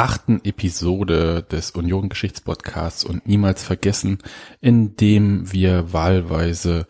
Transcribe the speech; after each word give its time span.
achten 0.00 0.40
Episode 0.44 1.42
des 1.42 1.72
Union 1.72 2.08
Geschichtspodcasts 2.08 3.04
und 3.04 3.28
niemals 3.28 3.62
vergessen, 3.62 4.18
in 4.62 4.96
dem 4.96 5.52
wir 5.52 5.92
wahlweise 5.92 6.86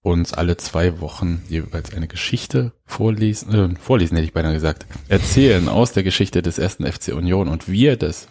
uns 0.00 0.32
alle 0.34 0.56
zwei 0.56 1.00
Wochen 1.00 1.42
jeweils 1.48 1.94
eine 1.94 2.08
Geschichte 2.08 2.72
vorlesen, 2.84 3.54
äh, 3.54 3.80
vorlesen 3.80 4.16
hätte 4.16 4.26
ich 4.26 4.32
beinahe 4.32 4.54
gesagt, 4.54 4.86
erzählen 5.06 5.68
aus 5.68 5.92
der 5.92 6.02
Geschichte 6.02 6.42
des 6.42 6.58
ersten 6.58 6.84
FC 6.84 7.14
Union 7.14 7.46
und 7.46 7.68
wir, 7.68 7.96
das 7.96 8.26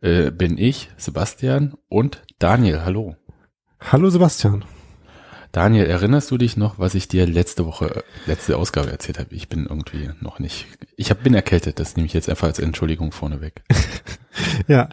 äh, 0.00 0.32
bin 0.32 0.58
ich, 0.58 0.90
Sebastian 0.96 1.74
und 1.88 2.24
Daniel, 2.40 2.84
hallo. 2.84 3.14
Hallo 3.78 4.10
Sebastian. 4.10 4.64
Daniel, 5.54 5.86
erinnerst 5.86 6.32
du 6.32 6.36
dich 6.36 6.56
noch, 6.56 6.80
was 6.80 6.96
ich 6.96 7.06
dir 7.06 7.28
letzte 7.28 7.64
Woche, 7.64 8.02
letzte 8.26 8.56
Ausgabe 8.58 8.90
erzählt 8.90 9.20
habe? 9.20 9.32
Ich 9.36 9.48
bin 9.48 9.66
irgendwie 9.66 10.10
noch 10.20 10.40
nicht, 10.40 10.66
ich 10.96 11.10
hab, 11.10 11.22
bin 11.22 11.32
erkältet, 11.32 11.78
das 11.78 11.94
nehme 11.94 12.06
ich 12.06 12.12
jetzt 12.12 12.28
einfach 12.28 12.48
als 12.48 12.58
Entschuldigung 12.58 13.12
vorneweg. 13.12 13.62
ja, 14.66 14.88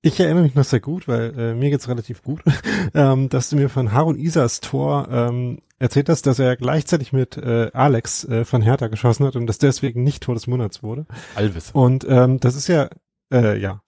ich 0.00 0.18
erinnere 0.18 0.44
mich 0.44 0.54
noch 0.54 0.64
sehr 0.64 0.80
gut, 0.80 1.08
weil 1.08 1.38
äh, 1.38 1.54
mir 1.54 1.68
geht's 1.68 1.90
relativ 1.90 2.22
gut, 2.22 2.40
ähm, 2.94 3.28
dass 3.28 3.50
du 3.50 3.56
mir 3.56 3.68
von 3.68 3.92
Harun 3.92 4.18
Isas 4.18 4.60
Tor 4.60 5.08
ähm, 5.10 5.58
erzählt 5.78 6.08
hast, 6.08 6.26
dass 6.26 6.38
er 6.38 6.56
gleichzeitig 6.56 7.12
mit 7.12 7.36
äh, 7.36 7.70
Alex 7.74 8.24
äh, 8.24 8.46
von 8.46 8.62
Hertha 8.62 8.86
geschossen 8.88 9.26
hat 9.26 9.36
und 9.36 9.46
dass 9.46 9.58
deswegen 9.58 10.04
nicht 10.04 10.22
Tor 10.22 10.34
des 10.34 10.46
Monats 10.46 10.82
wurde. 10.82 11.04
Alves. 11.34 11.70
Und 11.72 12.06
ähm, 12.08 12.40
das 12.40 12.56
ist 12.56 12.68
ja, 12.68 12.88
äh, 13.30 13.60
ja. 13.60 13.82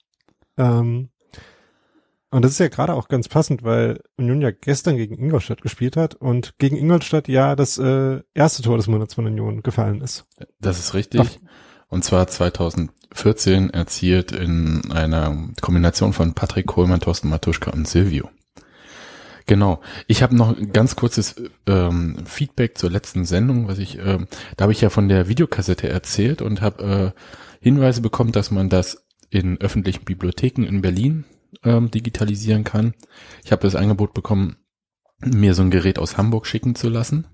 Ähm, 0.59 1.09
und 2.31 2.45
das 2.45 2.53
ist 2.53 2.59
ja 2.61 2.69
gerade 2.69 2.95
auch 2.95 3.09
ganz 3.09 3.28
passend, 3.28 3.64
weil 3.64 4.00
Union 4.17 4.41
ja 4.41 4.53
gestern 4.53 4.97
gegen 4.97 5.19
Ingolstadt 5.19 5.62
gespielt 5.62 5.97
hat 5.97 6.14
und 6.14 6.56
gegen 6.59 6.77
Ingolstadt 6.77 7.27
ja 7.27 7.56
das 7.56 7.77
äh, 7.78 8.20
erste 8.34 8.62
Tor 8.62 8.77
des 8.77 8.86
Monats 8.86 9.14
von 9.14 9.27
Union 9.27 9.62
gefallen 9.62 10.00
ist. 10.00 10.27
Das 10.61 10.78
ist 10.78 10.95
richtig. 10.95 11.20
Ach. 11.20 11.51
Und 11.89 12.05
zwar 12.05 12.28
2014 12.28 13.70
erzielt 13.70 14.31
in 14.31 14.92
einer 14.92 15.48
Kombination 15.61 16.12
von 16.12 16.34
Patrick 16.34 16.69
Kohlmann, 16.69 17.01
Thorsten 17.01 17.28
Matuschka 17.28 17.73
und 17.73 17.89
Silvio. 17.89 18.31
Genau. 19.47 19.81
Ich 20.06 20.23
habe 20.23 20.36
noch 20.36 20.56
ein 20.56 20.73
ganz 20.73 20.95
kurzes 20.95 21.34
ähm, 21.67 22.19
Feedback 22.25 22.78
zur 22.78 22.91
letzten 22.91 23.25
Sendung, 23.25 23.67
was 23.67 23.81
ich, 23.81 23.98
äh, 23.98 24.19
da 24.56 24.62
habe 24.62 24.73
ich 24.73 24.81
ja 24.81 24.91
von 24.91 25.08
der 25.08 25.27
Videokassette 25.27 25.89
erzählt 25.89 26.42
und 26.42 26.61
habe 26.61 27.14
äh, 27.17 27.20
Hinweise 27.61 28.01
bekommen, 28.02 28.30
dass 28.30 28.52
man 28.52 28.68
das 28.68 29.05
in 29.30 29.61
öffentlichen 29.61 30.05
Bibliotheken 30.05 30.62
in 30.62 30.83
Berlin 30.83 31.24
ähm, 31.64 31.90
digitalisieren 31.90 32.64
kann. 32.64 32.94
Ich 33.44 33.52
habe 33.52 33.62
das 33.62 33.77
Angebot 33.77 34.14
bekommen, 34.14 34.56
mir 35.20 35.55
so 35.55 35.62
ein 35.62 35.70
Gerät 35.70 35.98
aus 35.98 36.16
Hamburg 36.16 36.46
schicken 36.46 36.74
zu 36.74 36.88
lassen. 36.88 37.27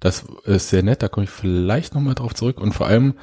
Das 0.00 0.24
ist 0.44 0.68
sehr 0.68 0.82
nett, 0.82 1.02
da 1.02 1.08
komme 1.08 1.24
ich 1.24 1.30
vielleicht 1.30 1.94
nochmal 1.94 2.14
drauf 2.14 2.34
zurück. 2.34 2.60
Und 2.60 2.72
vor 2.72 2.86
allem 2.86 3.14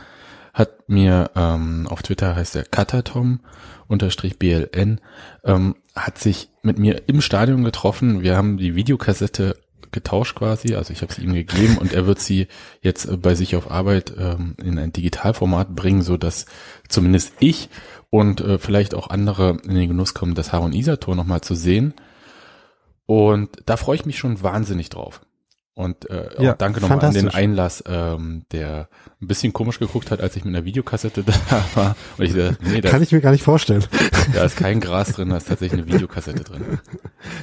hat 0.54 0.90
mir 0.90 1.32
ähm, 1.36 1.88
auf 1.88 2.02
Twitter 2.02 2.36
heißt 2.36 2.56
der 2.56 2.66
Katatom 2.66 3.42
unterstrich 3.88 4.40
BLN, 4.40 5.00
ähm, 5.44 5.76
hat 5.96 6.18
sich 6.18 6.50
mit 6.62 6.80
mir 6.80 7.04
im 7.08 7.22
Stadion 7.22 7.64
getroffen. 7.64 8.22
Wir 8.22 8.36
haben 8.36 8.58
die 8.58 8.76
Videokassette 8.76 9.58
getauscht 9.92 10.36
quasi, 10.36 10.76
also 10.76 10.94
ich 10.94 11.02
habe 11.02 11.14
sie 11.14 11.22
ihm 11.22 11.34
gegeben 11.34 11.78
und 11.78 11.94
er 11.94 12.08
wird 12.08 12.20
sie 12.20 12.48
jetzt 12.82 13.22
bei 13.22 13.36
sich 13.36 13.56
auf 13.56 13.70
Arbeit 13.70 14.14
ähm, 14.18 14.56
in 14.64 14.80
ein 14.80 14.94
Digitalformat 14.94 15.76
bringen, 15.76 16.02
so 16.02 16.16
dass 16.16 16.46
zumindest 16.88 17.34
ich 17.40 17.70
und 18.12 18.42
äh, 18.42 18.60
vielleicht 18.60 18.94
auch 18.94 19.10
andere 19.10 19.58
in 19.64 19.74
den 19.74 19.88
Genuss 19.88 20.14
kommen, 20.14 20.36
das 20.36 20.54
Harun 20.54 20.74
Isa 20.74 20.98
Tor 20.98 21.16
nochmal 21.16 21.42
zu 21.42 21.56
sehen. 21.56 21.96
Und 23.08 23.50
da 23.66 23.78
freue 23.78 23.96
ich 23.96 24.06
mich 24.06 24.20
schon 24.20 24.44
wahnsinnig 24.44 24.90
drauf. 24.90 25.22
Und 25.74 26.10
äh, 26.10 26.44
ja, 26.44 26.52
auch 26.52 26.58
danke 26.58 26.82
nochmal 26.82 27.04
an 27.06 27.14
den 27.14 27.30
Einlass, 27.30 27.82
ähm, 27.88 28.44
der 28.52 28.90
ein 29.22 29.28
bisschen 29.28 29.54
komisch 29.54 29.80
geguckt 29.80 30.12
hat, 30.12 30.20
als 30.20 30.36
ich 30.36 30.44
mit 30.44 30.54
einer 30.54 30.66
Videokassette 30.66 31.24
da 31.50 31.64
war. 31.76 31.96
Und 32.18 32.26
ich 32.26 32.34
dachte, 32.34 32.58
nee, 32.64 32.82
Kann 32.82 33.02
ich 33.02 33.14
mir 33.14 33.22
gar 33.22 33.32
nicht 33.32 33.44
vorstellen. 33.44 33.84
Da 34.34 34.46
ist 34.46 34.56
kein 34.56 34.80
Gras 34.80 35.14
drin, 35.14 35.30
da 35.30 35.38
ist 35.38 35.48
tatsächlich 35.48 35.82
eine 35.82 35.92
Videokassette 35.92 36.44
drin. 36.44 36.80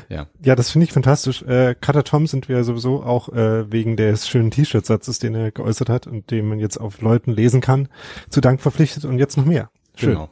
Ja, 0.09 0.27
ja 0.41 0.55
das 0.55 0.71
finde 0.71 0.85
ich 0.85 0.93
fantastisch. 0.93 1.43
Äh, 1.43 1.75
Cutter 1.75 2.05
Tom 2.05 2.27
sind 2.27 2.49
wir 2.49 2.63
sowieso 2.63 3.03
auch 3.03 3.31
äh, 3.31 3.71
wegen 3.73 3.97
des 3.97 4.29
schönen 4.29 4.51
T-Shirt-Satzes, 4.53 5.19
den 5.19 5.35
er 5.35 5.51
geäußert 5.51 5.89
hat 5.89 6.07
und 6.07 6.31
den 6.31 6.49
man 6.49 6.61
jetzt 6.61 6.79
auf 6.79 7.01
Leuten 7.01 7.33
lesen 7.33 7.61
kann, 7.61 7.89
zu 8.31 8.41
Dank 8.41 8.61
verpflichtet 8.61 9.05
und 9.07 9.19
jetzt 9.19 9.37
noch 9.37 9.45
mehr. 9.45 9.71
Schön. 9.97 10.11
Genau. 10.11 10.31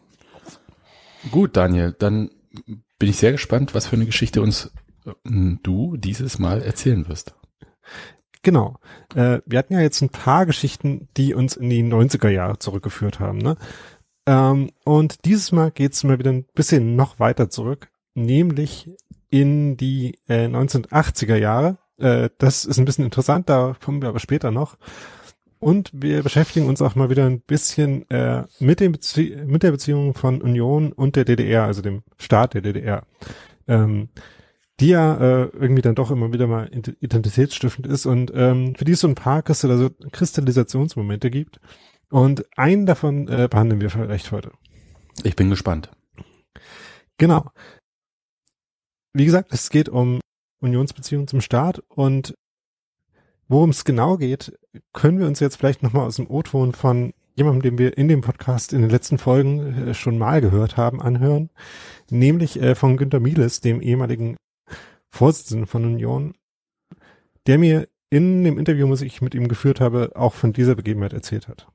Gut, 1.31 1.57
Daniel, 1.57 1.95
dann 1.99 2.31
bin 2.99 3.09
ich 3.09 3.17
sehr 3.17 3.33
gespannt, 3.33 3.75
was 3.75 3.87
für 3.87 3.97
eine 3.97 4.07
Geschichte 4.07 4.41
uns 4.41 4.73
äh, 5.05 5.13
du 5.63 5.97
dieses 5.97 6.39
Mal 6.39 6.63
erzählen 6.63 7.09
wirst. 7.09 7.35
Genau. 8.43 8.77
Äh, 9.15 9.41
wir 9.45 9.59
hatten 9.59 9.75
ja 9.75 9.81
jetzt 9.81 10.01
ein 10.03 10.09
paar 10.09 10.47
Geschichten, 10.47 11.09
die 11.17 11.35
uns 11.35 11.57
in 11.57 11.69
die 11.69 11.83
90er 11.83 12.29
Jahre 12.29 12.59
zurückgeführt 12.59 13.19
haben. 13.19 13.39
Ne? 13.39 13.57
Ähm, 14.27 14.71
und 14.85 15.25
dieses 15.25 15.53
Mal 15.53 15.71
geht's 15.71 16.05
mal 16.05 16.19
wieder 16.19 16.33
ein 16.33 16.47
bisschen 16.55 16.97
noch 16.97 17.19
weiter 17.19 17.51
zurück, 17.51 17.89
nämlich 18.15 18.91
in 19.31 19.77
die 19.77 20.19
äh, 20.29 20.47
1980er 20.47 21.37
Jahre. 21.37 21.79
Äh, 21.99 22.31
das 22.39 22.65
ist 22.65 22.79
ein 22.79 22.85
bisschen 22.85 23.05
interessant, 23.05 23.49
da 23.49 23.77
kommen 23.85 24.01
wir 24.01 24.09
aber 24.09 24.21
später 24.21 24.51
noch. 24.51 24.77
Und 25.67 25.91
wir 25.93 26.23
beschäftigen 26.23 26.69
uns 26.69 26.81
auch 26.81 26.95
mal 26.95 27.11
wieder 27.11 27.27
ein 27.27 27.41
bisschen 27.41 28.09
äh, 28.09 28.45
mit, 28.61 28.79
dem 28.79 28.93
Bezie 28.93 29.35
mit 29.47 29.65
der 29.65 29.73
Beziehung 29.73 30.15
von 30.15 30.41
Union 30.41 30.93
und 30.93 31.17
der 31.17 31.25
DDR, 31.25 31.65
also 31.65 31.83
dem 31.83 32.05
Staat 32.19 32.55
der 32.55 32.61
DDR. 32.61 33.05
Ähm, 33.67 34.09
die 34.79 34.91
ja 34.91 35.17
äh, 35.17 35.47
irgendwie 35.47 35.83
dann 35.83 35.97
doch 35.97 36.13
immer 36.13 36.33
wieder 36.33 36.47
mal 36.47 36.71
identitätsstiftend 36.73 37.89
ist 37.89 38.07
und 38.07 38.31
ähm, 38.33 38.77
für 38.77 38.85
die 38.85 38.93
es 38.93 39.01
so 39.01 39.09
ein 39.09 39.17
paar 39.17 39.43
Kristallis 39.43 39.91
Kristallisationsmomente 40.13 41.33
gibt. 41.33 41.59
Und 42.11 42.45
einen 42.57 42.87
davon 42.87 43.27
äh, 43.27 43.49
behandeln 43.51 43.81
wir 43.81 43.91
vielleicht 43.91 44.31
heute. 44.31 44.53
Ich 45.25 45.35
bin 45.35 45.51
gespannt. 45.51 45.91
Genau. 47.19 47.51
Wie 49.15 49.25
gesagt, 49.25 49.53
es 49.53 49.69
geht 49.71 49.89
um 49.89 50.21
Unionsbeziehungen 50.61 51.27
zum 51.27 51.41
Staat 51.41 51.83
und 51.89 52.37
Worum 53.49 53.71
es 53.71 53.85
genau 53.85 54.17
geht, 54.17 54.59
können 54.93 55.19
wir 55.19 55.27
uns 55.27 55.41
jetzt 55.41 55.57
vielleicht 55.57 55.83
nochmal 55.83 56.07
aus 56.07 56.17
dem 56.17 56.31
O-Ton 56.31 56.73
von 56.73 57.13
jemandem, 57.35 57.63
den 57.63 57.79
wir 57.79 57.99
in 57.99 58.09
dem 58.09 58.23
Podcast 58.23 58.73
in 58.73 58.81
den 58.81 58.91
letzten 58.91 59.19
Folgen 59.19 59.89
äh, 59.89 59.95
schon 59.95 60.19
mal 60.19 60.41
gehört 60.41 60.77
haben, 60.77 61.01
anhören, 61.01 61.51
nämlich 62.11 62.61
äh, 62.61 62.75
von 62.75 62.97
Günter 62.97 63.21
Mieles, 63.21 63.61
dem 63.61 63.81
ehemaligen 63.81 64.37
Vorsitzenden 65.11 65.67
von 65.67 65.85
Union, 65.85 66.35
der 67.47 67.59
mir 67.59 67.89
in 68.11 68.45
dem 68.45 68.59
Interview, 68.59 68.89
was 68.89 69.03
ich 69.03 69.21
mit 69.21 69.35
ihm 69.35 69.49
geführt 69.49 69.81
habe, 69.81 70.13
auch 70.15 70.35
von 70.35 70.53
dieser 70.53 70.75
Begebenheit 70.75 71.13
erzählt 71.13 71.49
hat. 71.49 71.67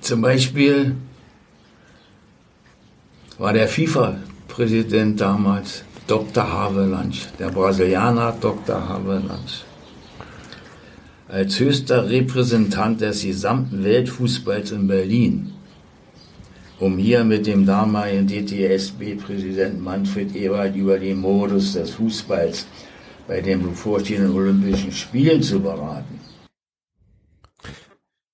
Zum 0.00 0.22
Beispiel 0.22 0.96
war 3.38 3.52
der 3.52 3.68
FIFA-Präsident 3.68 5.20
damals 5.20 5.84
Dr. 6.06 6.50
Havelange, 6.50 7.16
der 7.38 7.50
Brasilianer 7.50 8.32
Dr. 8.40 8.88
Havelange. 8.88 9.69
Als 11.32 11.60
höchster 11.60 12.10
Repräsentant 12.10 13.00
des 13.00 13.22
gesamten 13.22 13.84
Weltfußballs 13.84 14.72
in 14.72 14.88
Berlin, 14.88 15.52
um 16.80 16.98
hier 16.98 17.22
mit 17.22 17.46
dem 17.46 17.64
damaligen 17.64 18.26
DTSB-Präsidenten 18.26 19.80
Manfred 19.80 20.34
Ewald 20.34 20.74
über 20.74 20.98
den 20.98 21.18
Modus 21.18 21.74
des 21.74 21.90
Fußballs 21.90 22.66
bei 23.28 23.40
den 23.40 23.62
bevorstehenden 23.62 24.34
Olympischen 24.34 24.90
Spielen 24.90 25.40
zu 25.40 25.60
beraten. 25.60 26.18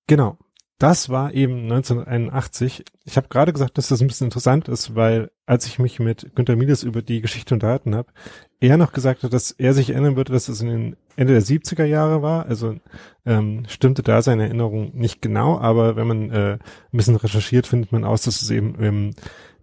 Genau. 0.06 0.38
Das 0.78 1.08
war 1.08 1.32
eben 1.32 1.62
1981. 1.62 2.84
Ich 3.04 3.16
habe 3.16 3.28
gerade 3.28 3.52
gesagt, 3.52 3.78
dass 3.78 3.88
das 3.88 4.02
ein 4.02 4.08
bisschen 4.08 4.26
interessant 4.26 4.68
ist, 4.68 4.94
weil 4.94 5.30
als 5.46 5.66
ich 5.66 5.78
mich 5.78 6.00
mit 6.00 6.34
Günter 6.34 6.54
Mieles 6.54 6.82
über 6.82 7.00
die 7.00 7.22
Geschichte 7.22 7.54
unterhalten 7.54 7.94
habe, 7.94 8.12
er 8.60 8.76
noch 8.76 8.92
gesagt 8.92 9.22
hat, 9.22 9.32
dass 9.32 9.52
er 9.52 9.72
sich 9.72 9.90
erinnern 9.90 10.16
würde, 10.16 10.32
dass 10.32 10.48
es 10.48 10.60
in 10.60 10.68
den 10.68 10.96
Ende 11.16 11.32
der 11.32 11.42
70er 11.42 11.84
Jahre 11.84 12.20
war. 12.20 12.46
Also 12.46 12.76
ähm, 13.24 13.64
stimmte 13.68 14.02
da 14.02 14.20
seine 14.20 14.44
Erinnerung 14.44 14.94
nicht 14.94 15.22
genau, 15.22 15.58
aber 15.58 15.96
wenn 15.96 16.06
man 16.06 16.30
äh, 16.30 16.52
ein 16.52 16.60
bisschen 16.92 17.16
recherchiert, 17.16 17.66
findet 17.66 17.92
man 17.92 18.04
aus, 18.04 18.22
dass 18.22 18.42
es 18.42 18.50
eben 18.50 18.74
im, 18.74 19.10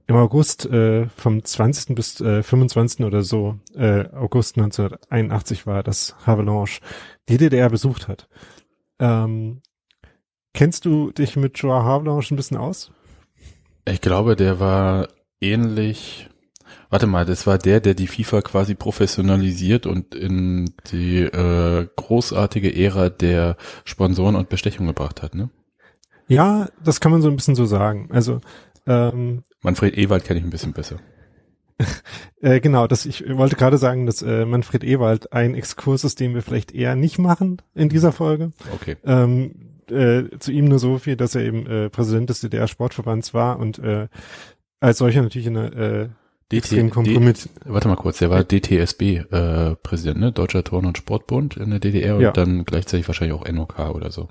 im 0.07 0.15
August 0.15 0.65
äh, 0.65 1.07
vom 1.09 1.43
20. 1.43 1.93
bis 1.95 2.21
äh, 2.21 2.41
25. 2.41 3.05
oder 3.05 3.21
so, 3.21 3.59
äh, 3.75 4.05
August 4.13 4.57
1981 4.57 5.67
war, 5.67 5.83
dass 5.83 6.15
Havelange 6.25 6.79
die 7.29 7.37
DDR 7.37 7.69
besucht 7.69 8.07
hat. 8.07 8.27
Ähm, 8.99 9.61
Kennst 10.53 10.85
du 10.85 11.11
dich 11.11 11.35
mit 11.35 11.57
Joao 11.57 11.83
Havelange 11.83 12.23
ein 12.29 12.35
bisschen 12.35 12.57
aus? 12.57 12.91
Ich 13.85 14.01
glaube, 14.01 14.35
der 14.35 14.59
war 14.59 15.07
ähnlich. 15.41 16.29
Warte 16.89 17.07
mal, 17.07 17.25
das 17.25 17.47
war 17.47 17.57
der, 17.57 17.79
der 17.79 17.95
die 17.95 18.07
FIFA 18.07 18.41
quasi 18.43 18.75
professionalisiert 18.75 19.87
und 19.87 20.13
in 20.13 20.73
die 20.91 21.21
äh, 21.21 21.87
großartige 21.95 22.75
Ära 22.75 23.09
der 23.09 23.57
Sponsoren 23.83 24.35
und 24.35 24.49
Bestechung 24.49 24.85
gebracht 24.85 25.23
hat, 25.23 25.33
ne? 25.33 25.49
Ja, 26.27 26.69
das 26.83 27.01
kann 27.01 27.11
man 27.11 27.21
so 27.21 27.29
ein 27.29 27.35
bisschen 27.35 27.55
so 27.55 27.65
sagen. 27.65 28.09
Also 28.11 28.39
ähm, 28.85 29.43
Manfred 29.61 29.97
Ewald 29.97 30.23
kenne 30.23 30.39
ich 30.39 30.45
ein 30.45 30.51
bisschen 30.51 30.73
besser. 30.73 30.97
äh, 32.41 32.59
genau, 32.59 32.85
das 32.85 33.07
ich 33.07 33.27
wollte 33.27 33.55
gerade 33.55 33.79
sagen, 33.79 34.05
dass 34.05 34.21
äh, 34.21 34.45
Manfred 34.45 34.83
Ewald 34.83 35.33
ein 35.33 35.55
Exkurs 35.55 36.03
ist, 36.03 36.19
den 36.19 36.35
wir 36.35 36.43
vielleicht 36.43 36.73
eher 36.73 36.95
nicht 36.95 37.17
machen 37.17 37.61
in 37.73 37.89
dieser 37.89 38.11
Folge. 38.11 38.51
Okay. 38.73 38.97
Ähm, 39.03 39.72
äh, 39.91 40.29
zu 40.39 40.51
ihm 40.51 40.65
nur 40.65 40.79
so 40.79 40.97
viel, 40.97 41.15
dass 41.15 41.35
er 41.35 41.41
eben 41.43 41.65
äh, 41.67 41.89
Präsident 41.89 42.29
des 42.29 42.41
DDR-Sportverbands 42.41 43.33
war 43.33 43.59
und 43.59 43.79
äh, 43.79 44.07
als 44.79 44.97
solcher 44.97 45.21
natürlich 45.21 45.47
in 45.47 45.57
einer 45.57 45.75
äh, 45.75 46.09
extrem 46.51 46.89
kompromitt. 46.91 47.49
Warte 47.65 47.87
mal 47.87 47.95
kurz, 47.95 48.19
der 48.19 48.29
war 48.29 48.43
DTSB 48.43 49.01
äh, 49.31 49.75
ne? 50.13 50.31
Deutscher 50.31 50.63
Turn- 50.63 50.85
und 50.85 50.97
Sportbund 50.97 51.57
in 51.57 51.71
der 51.71 51.79
DDR 51.79 52.15
und 52.15 52.21
Ja. 52.21 52.31
dann 52.31 52.63
gleichzeitig 52.65 53.07
wahrscheinlich 53.07 53.35
auch 53.39 53.47
NOK 53.49 53.79
oder 53.79 54.11
so. 54.11 54.27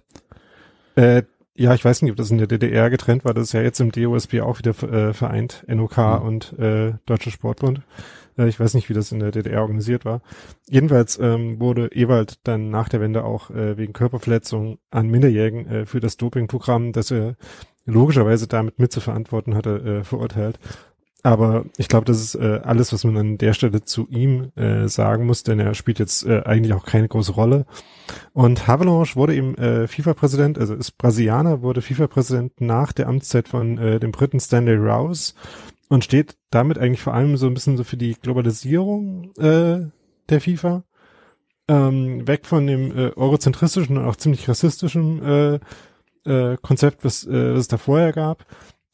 Äh, 0.95 1.23
ja, 1.55 1.75
ich 1.75 1.85
weiß 1.85 2.03
nicht, 2.03 2.11
ob 2.13 2.17
das 2.17 2.31
in 2.31 2.39
der 2.39 2.47
DDR 2.47 2.91
getrennt 2.91 3.25
war. 3.25 3.35
Das 3.35 3.45
ist 3.45 3.53
ja 3.53 3.61
jetzt 3.63 3.81
im 3.81 3.93
DOSB 3.93 4.41
auch 4.41 4.59
wieder 4.59 4.71
äh, 4.91 5.13
vereint, 5.13 5.65
NOK 5.67 5.97
Mhm. 5.97 6.23
und 6.23 6.59
äh, 6.59 6.95
Deutscher 7.07 7.31
Sportbund. 7.31 7.81
Äh, 8.39 8.49
ich 8.49 8.59
weiß 8.59 8.75
nicht, 8.75 8.89
wie 8.89 8.95
das 8.95 9.13
in 9.13 9.21
der 9.21 9.31
DDR 9.31 9.63
organisiert 9.63 10.05
war. 10.05 10.23
Jedenfalls 10.69 11.19
ähm, 11.19 11.61
wurde 11.61 11.89
Ewald 11.93 12.39
dann 12.45 12.71
nach 12.71 12.89
der 12.89 13.01
Wende 13.01 13.25
auch 13.25 13.51
äh, 13.51 13.77
wegen 13.77 13.93
Körperverletzung 13.93 14.79
an 14.91 15.09
Minderjährigen 15.09 15.67
äh, 15.67 15.87
für 15.87 16.01
das 16.01 16.17
Dopingprogramm, 16.17 16.93
das 16.93 17.11
er 17.11 17.37
logischerweise 17.85 18.47
damit 18.47 18.79
mit 18.79 18.93
zu 18.93 19.01
verantworten 19.01 19.55
hatte, 19.55 20.01
äh, 20.01 20.05
verurteilt. 20.05 20.59
Aber 21.25 21.67
ich 21.77 21.87
glaube, 21.87 22.05
das 22.05 22.21
ist 22.21 22.35
äh, 22.35 22.61
alles, 22.65 22.93
was 22.93 23.05
man 23.05 23.17
an 23.17 23.39
der 23.39 23.53
Stelle 23.53 23.85
zu 23.85 24.09
ihm 24.09 24.51
äh, 24.57 24.89
sagen 24.89 25.25
muss, 25.27 25.45
denn 25.45 25.61
er 25.61 25.75
spielt 25.75 26.01
jetzt 26.01 26.27
äh, 26.27 26.43
eigentlich 26.45 26.73
auch 26.73 26.85
keine 26.85 27.07
große 27.07 27.33
Rolle. 27.33 27.65
Und 28.33 28.67
Havelange 28.67 29.15
wurde 29.15 29.37
eben 29.37 29.55
äh, 29.55 29.87
FIFA-Präsident, 29.87 30.59
also 30.59 30.75
ist 30.75 30.99
Brasilianer, 30.99 31.63
wurde 31.63 31.81
FIFA-Präsident 31.81 32.61
nach 32.61 32.93
der 32.93 33.09
Amtszeit 33.09 33.47
von 33.47 33.79
äh, 33.79 34.01
dem 34.01 34.11
Briten 34.11 34.41
Stanley 34.41 34.75
Rouse 34.75 35.37
und 35.93 36.05
steht 36.05 36.39
damit 36.49 36.79
eigentlich 36.79 37.03
vor 37.03 37.13
allem 37.13 37.37
so 37.37 37.47
ein 37.47 37.53
bisschen 37.53 37.77
so 37.77 37.85
für 37.85 37.99
die 37.99 38.15
Globalisierung 38.15 39.31
äh, 39.37 39.91
der 40.31 40.41
FIFA. 40.41 40.85
Ähm, 41.69 42.27
weg 42.27 42.47
von 42.47 42.67
dem 42.67 42.97
äh, 42.97 43.11
eurozentristischen 43.15 43.99
und 43.99 44.07
auch 44.07 44.17
ziemlich 44.17 44.49
rassistischen 44.49 45.23
äh, 45.23 45.61
äh, 46.25 46.57
Konzept, 46.63 47.05
was, 47.05 47.27
äh, 47.27 47.53
was 47.53 47.61
es 47.61 47.69
da 47.69 47.77
vorher 47.77 48.15
gab. 48.15 48.47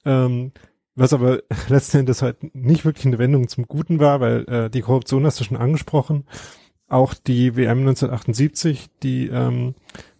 Ähm, 0.04 0.50
was 0.96 1.12
aber 1.12 1.40
letzten 1.68 1.98
Endes 1.98 2.20
halt 2.20 2.52
nicht 2.52 2.84
wirklich 2.84 3.06
eine 3.06 3.18
Wendung 3.18 3.46
zum 3.46 3.68
Guten 3.68 4.00
war, 4.00 4.18
weil 4.20 4.44
äh, 4.48 4.68
die 4.68 4.80
Korruption 4.80 5.24
hast 5.24 5.38
du 5.38 5.44
schon 5.44 5.56
angesprochen. 5.56 6.24
Auch 6.88 7.14
die 7.14 7.54
WM 7.54 7.78
1978, 7.78 8.88
die, 9.04 9.28
ähm, 9.28 9.76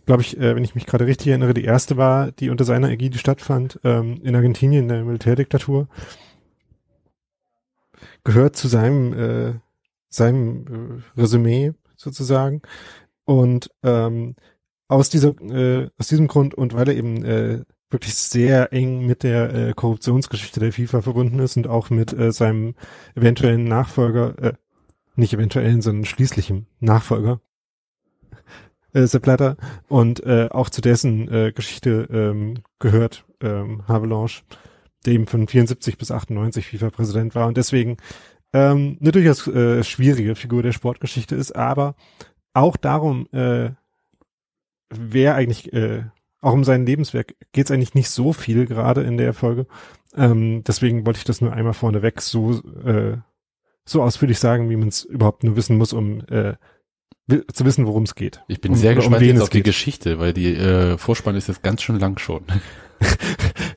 glaube 0.06 0.22
ich, 0.22 0.38
äh, 0.38 0.54
wenn 0.54 0.62
ich 0.62 0.76
mich 0.76 0.86
gerade 0.86 1.06
richtig 1.06 1.26
erinnere, 1.26 1.54
die 1.54 1.64
erste 1.64 1.96
war, 1.96 2.30
die 2.30 2.50
unter 2.50 2.64
seiner 2.64 2.88
Ägide 2.88 3.19
stattfand, 3.19 3.80
ähm, 3.82 4.20
in 4.22 4.36
Argentinien, 4.36 4.84
in 4.84 4.88
der 4.88 5.02
Militärdiktatur, 5.02 5.88
gehört 8.28 8.56
zu 8.56 8.69
seinem, 8.69 9.14
äh, 9.14 9.54
seinem 10.10 11.02
äh, 11.16 11.20
Resümee 11.20 11.72
sozusagen. 11.96 12.60
Und 13.25 13.70
ähm, 13.82 14.36
aus 14.86 15.08
dieser, 15.08 15.30
äh, 15.40 15.88
aus 15.98 16.08
diesem 16.08 16.28
Grund 16.28 16.54
und 16.54 16.75
weil 16.75 16.88
er 16.88 16.94
eben 16.94 17.25
äh, 17.25 17.62
wirklich 17.88 18.14
sehr 18.14 18.70
eng 18.75 19.06
mit 19.06 19.22
der 19.22 19.54
äh, 19.54 19.72
Korruptionsgeschichte 19.72 20.60
der 20.60 20.75
FIFA 20.75 21.00
verbunden 21.00 21.38
ist 21.38 21.56
und 21.56 21.69
auch 21.69 21.88
mit 21.88 22.12
äh, 22.12 22.30
seinem 22.30 22.75
eventuellen 23.14 23.64
Nachfolger, 23.64 24.38
äh, 24.42 24.52
nicht 25.16 25.32
eventuellen, 25.32 25.80
sondern 25.80 26.04
schließlichem 26.04 26.66
Nachfolger, 26.80 27.40
äh, 28.92 29.06
Sepp 29.06 29.22
Blatter, 29.22 29.56
und 29.88 30.22
äh, 30.26 30.48
auch 30.50 30.69
zu 30.69 30.82
dessen 30.82 31.32
äh, 31.32 31.52
Geschichte 31.52 32.06
ähm, 32.10 32.62
gehört 32.78 33.25
ähm, 33.40 33.88
Havelange, 33.88 34.42
der 35.06 35.14
eben 35.14 35.26
von 35.26 35.46
74 35.46 35.98
bis 35.98 36.10
98 36.10 36.66
FIFA-Präsident 36.66 37.34
war 37.34 37.46
und 37.46 37.56
deswegen 37.56 37.96
ähm, 38.52 38.98
eine 39.00 39.12
durchaus 39.12 39.46
äh, 39.46 39.84
schwierige 39.84 40.34
Figur 40.34 40.62
der 40.62 40.72
Sportgeschichte 40.72 41.34
ist, 41.34 41.54
aber 41.54 41.94
auch 42.54 42.76
darum, 42.76 43.26
äh, 43.32 43.70
wer 44.90 45.34
eigentlich, 45.34 45.72
äh, 45.72 46.04
auch 46.40 46.52
um 46.52 46.64
sein 46.64 46.86
Lebenswerk 46.86 47.34
geht 47.52 47.66
es 47.66 47.70
eigentlich 47.70 47.94
nicht 47.94 48.10
so 48.10 48.32
viel 48.32 48.66
gerade 48.66 49.02
in 49.02 49.16
der 49.16 49.34
Folge. 49.34 49.66
Ähm, 50.16 50.62
deswegen 50.64 51.04
wollte 51.04 51.18
ich 51.18 51.24
das 51.24 51.40
nur 51.40 51.52
einmal 51.52 51.74
vorneweg 51.74 52.22
so, 52.22 52.62
äh, 52.84 53.18
so 53.84 54.02
ausführlich 54.02 54.38
sagen, 54.38 54.70
wie 54.70 54.76
man 54.76 54.88
es 54.88 55.04
überhaupt 55.04 55.44
nur 55.44 55.56
wissen 55.56 55.76
muss, 55.76 55.92
um 55.92 56.20
äh, 56.28 56.54
zu 57.52 57.64
wissen, 57.64 57.86
worum 57.86 58.04
es 58.04 58.14
geht. 58.14 58.42
Ich 58.48 58.60
bin 58.60 58.72
um, 58.72 58.78
sehr 58.78 58.94
gespannt 58.94 59.20
wen 59.20 59.34
jetzt 59.34 59.42
auf 59.42 59.50
die 59.50 59.58
geht. 59.58 59.66
Geschichte, 59.66 60.18
weil 60.18 60.32
die 60.32 60.54
äh, 60.54 60.96
Vorspann 60.96 61.36
ist 61.36 61.48
jetzt 61.48 61.62
ganz 61.62 61.82
schön 61.82 61.98
lang 61.98 62.18
schon. 62.18 62.44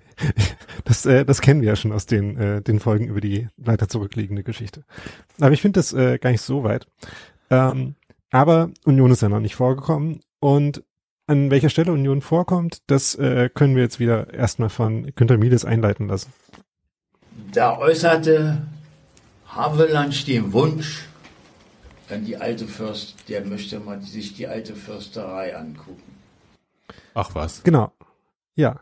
Das, 0.91 1.05
äh, 1.05 1.23
das 1.23 1.39
kennen 1.39 1.61
wir 1.61 1.69
ja 1.69 1.77
schon 1.77 1.93
aus 1.93 2.05
den, 2.05 2.37
äh, 2.37 2.61
den 2.61 2.81
Folgen 2.81 3.07
über 3.07 3.21
die 3.21 3.47
weiter 3.55 3.87
zurückliegende 3.87 4.43
Geschichte. 4.43 4.83
Aber 5.39 5.53
ich 5.53 5.61
finde 5.61 5.79
das 5.79 5.93
äh, 5.93 6.17
gar 6.17 6.31
nicht 6.31 6.41
so 6.41 6.65
weit. 6.65 6.85
Ähm, 7.49 7.95
aber 8.29 8.71
Union 8.83 9.09
ist 9.09 9.21
ja 9.21 9.29
noch 9.29 9.39
nicht 9.39 9.55
vorgekommen. 9.55 10.19
Und 10.41 10.83
an 11.27 11.49
welcher 11.49 11.69
Stelle 11.69 11.93
Union 11.93 12.21
vorkommt, 12.21 12.81
das 12.87 13.15
äh, 13.15 13.49
können 13.53 13.77
wir 13.77 13.83
jetzt 13.83 14.01
wieder 14.01 14.33
erstmal 14.33 14.67
von 14.67 15.15
Günter 15.15 15.37
Mieles 15.37 15.63
einleiten 15.63 16.09
lassen. 16.09 16.33
Da 17.53 17.77
äußerte 17.77 18.61
Havelange 19.47 20.25
den 20.27 20.51
Wunsch 20.51 21.07
an 22.09 22.25
die 22.25 22.35
alte 22.35 22.67
Fürst, 22.67 23.15
der 23.29 23.45
möchte 23.45 23.79
mal 23.79 24.01
sich 24.01 24.35
die 24.35 24.47
alte 24.49 24.75
Försterei 24.75 25.55
angucken. 25.55 26.17
Ach 27.13 27.33
was. 27.33 27.63
Genau. 27.63 27.93
Ja. 28.55 28.81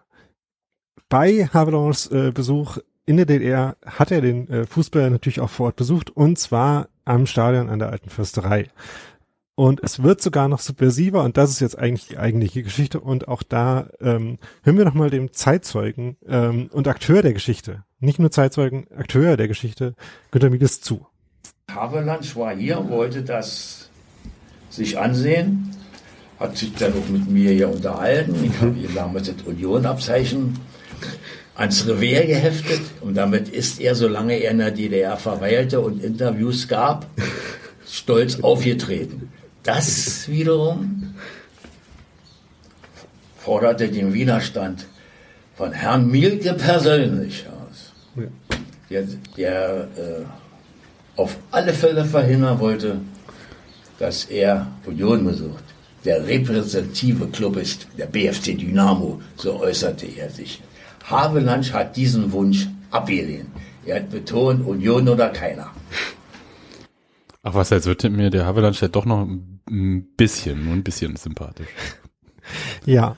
Bei 1.10 1.50
Havelanges 1.52 2.06
äh, 2.12 2.32
Besuch 2.32 2.78
in 3.08 3.18
der 3.18 3.26
DDR 3.26 3.76
hat 3.84 4.12
er 4.12 4.22
den 4.22 4.48
äh, 4.48 4.68
Fußball 4.68 5.10
natürlich 5.10 5.40
auch 5.40 5.50
vor 5.50 5.66
Ort 5.68 5.76
besucht 5.76 6.12
und 6.12 6.38
zwar 6.38 6.88
am 7.04 7.26
Stadion 7.26 7.68
an 7.68 7.80
der 7.80 7.90
Alten 7.90 8.12
Försterei. 8.12 8.68
Und 9.56 9.82
es 9.84 10.04
wird 10.04 10.22
sogar 10.22 10.48
noch 10.48 10.60
subversiver 10.60 11.24
und 11.24 11.36
das 11.36 11.50
ist 11.50 11.62
jetzt 11.62 11.80
eigentlich 11.80 12.08
die 12.10 12.20
eigentliche 12.20 12.62
Geschichte 12.62 13.00
und 13.00 13.28
auch 13.28 13.42
da 13.42 13.90
ähm, 14.00 14.38
hören 14.62 14.78
wir 14.78 14.86
noch 14.86 14.94
mal 14.94 15.10
dem 15.10 15.34
Zeitzeugen 15.34 16.16
ähm, 16.28 16.70
und 16.72 16.88
Akteur 16.88 17.24
der 17.24 17.34
Geschichte, 17.34 17.84
nicht 18.00 18.20
nur 18.20 18.30
Zeitzeugen, 18.30 18.86
Akteur 18.96 19.36
der 19.36 19.48
Geschichte, 19.48 19.96
Günter 20.30 20.52
Mieles 20.52 20.80
zu. 20.80 21.08
Havelange 21.74 22.36
war 22.36 22.56
hier, 22.56 22.88
wollte 22.88 23.24
das 23.24 23.90
sich 24.70 25.00
ansehen, 25.00 25.76
hat 26.40 26.56
sich 26.56 26.76
dann 26.76 26.94
auch 26.94 27.10
mit 27.10 27.28
mir 27.28 27.52
hier 27.52 27.70
unterhalten. 27.70 28.36
Ich 28.46 28.62
habe 28.62 28.78
ihr 28.78 28.90
damals 28.94 29.34
das 29.34 29.42
Union-Abzeichen 29.48 30.54
ans 31.60 31.86
Revier 31.86 32.26
geheftet 32.26 32.82
und 33.02 33.16
damit 33.16 33.50
ist 33.50 33.82
er, 33.82 33.94
solange 33.94 34.36
er 34.36 34.52
in 34.52 34.60
der 34.60 34.72
DDR 34.72 35.18
verweilte 35.18 35.82
und 35.82 36.02
Interviews 36.02 36.68
gab, 36.68 37.06
stolz 37.86 38.40
aufgetreten. 38.40 39.30
Das 39.64 40.30
wiederum 40.30 41.16
forderte 43.38 43.90
den 43.90 44.14
Widerstand 44.14 44.86
von 45.58 45.74
Herrn 45.74 46.10
Mielke 46.10 46.54
persönlich 46.54 47.46
aus, 47.48 48.26
der, 48.90 49.04
der 49.36 49.88
äh, 49.98 51.20
auf 51.20 51.36
alle 51.52 51.74
Fälle 51.74 52.06
verhindern 52.06 52.60
wollte, 52.60 53.02
dass 54.00 54.26
er 54.26 54.68
Union 54.86 55.26
besucht. 55.26 55.66
Der 56.06 56.26
repräsentative 56.26 57.28
Club 57.28 57.58
ist 57.58 57.86
der 57.98 58.06
BFC 58.06 58.58
Dynamo, 58.58 59.22
so 59.36 59.60
äußerte 59.60 60.06
er 60.06 60.30
sich. 60.30 60.62
Havelange 61.06 61.74
hat 61.74 61.96
diesen 61.96 62.32
Wunsch 62.32 62.68
abgelehnt. 62.92 63.50
Er 63.86 63.98
hat 63.98 64.10
betont, 64.10 64.66
Union 64.66 65.08
oder 65.08 65.30
keiner. 65.30 65.72
Ach 67.42 67.54
was, 67.54 67.70
jetzt 67.70 67.86
wird 67.86 68.04
mir 68.04 68.30
der 68.30 68.46
Havelange 68.46 68.78
ja 68.80 68.88
doch 68.88 69.06
noch 69.06 69.26
ein 69.26 70.08
bisschen, 70.18 70.66
nur 70.66 70.74
ein 70.74 70.84
bisschen 70.84 71.16
sympathisch. 71.16 71.70
Ja. 72.84 73.16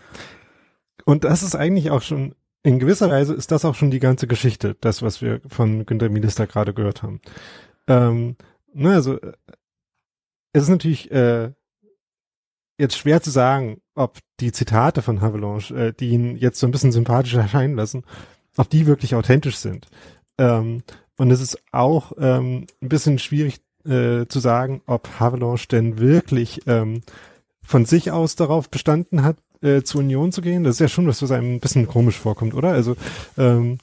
Und 1.05 1.23
das 1.23 1.41
ist 1.41 1.55
eigentlich 1.55 1.89
auch 1.89 2.01
schon, 2.01 2.35
in 2.63 2.79
gewisser 2.79 3.09
Weise 3.09 3.33
ist 3.33 3.51
das 3.51 3.63
auch 3.63 3.75
schon 3.75 3.91
die 3.91 3.99
ganze 3.99 4.27
Geschichte, 4.27 4.75
das, 4.81 5.01
was 5.01 5.21
wir 5.21 5.39
von 5.47 5.85
Günter 5.85 6.09
Minister 6.09 6.47
gerade 6.47 6.73
gehört 6.73 7.01
haben. 7.01 7.21
Ähm, 7.87 8.35
ne, 8.73 8.93
also, 8.93 9.19
äh, 9.21 9.31
es 10.51 10.63
ist 10.63 10.69
natürlich 10.69 11.11
äh, 11.11 11.53
jetzt 12.81 12.97
schwer 12.97 13.21
zu 13.21 13.29
sagen, 13.29 13.79
ob 13.95 14.17
die 14.39 14.51
Zitate 14.51 15.01
von 15.01 15.21
Havelange, 15.21 15.69
äh, 15.69 15.93
die 15.97 16.09
ihn 16.09 16.35
jetzt 16.35 16.59
so 16.59 16.67
ein 16.67 16.71
bisschen 16.71 16.91
sympathisch 16.91 17.35
erscheinen 17.35 17.75
lassen, 17.75 18.03
ob 18.57 18.69
die 18.69 18.87
wirklich 18.87 19.15
authentisch 19.15 19.57
sind. 19.57 19.87
Ähm, 20.37 20.83
und 21.17 21.31
es 21.31 21.39
ist 21.39 21.61
auch 21.71 22.13
ähm, 22.19 22.65
ein 22.81 22.89
bisschen 22.89 23.19
schwierig 23.19 23.61
äh, 23.85 24.25
zu 24.27 24.39
sagen, 24.39 24.81
ob 24.87 25.19
Havelange 25.19 25.61
denn 25.71 25.99
wirklich 25.99 26.61
ähm, 26.67 27.01
von 27.61 27.85
sich 27.85 28.11
aus 28.11 28.35
darauf 28.35 28.69
bestanden 28.69 29.23
hat, 29.23 29.37
äh, 29.61 29.83
zur 29.83 30.01
Union 30.01 30.31
zu 30.31 30.41
gehen. 30.41 30.63
Das 30.63 30.75
ist 30.75 30.79
ja 30.79 30.87
schon 30.87 31.07
was, 31.07 31.21
was 31.21 31.31
einem 31.31 31.55
ein 31.55 31.59
bisschen 31.59 31.87
komisch 31.87 32.17
vorkommt, 32.17 32.53
oder? 32.53 32.69
Also 32.69 32.95
ähm, 33.37 33.77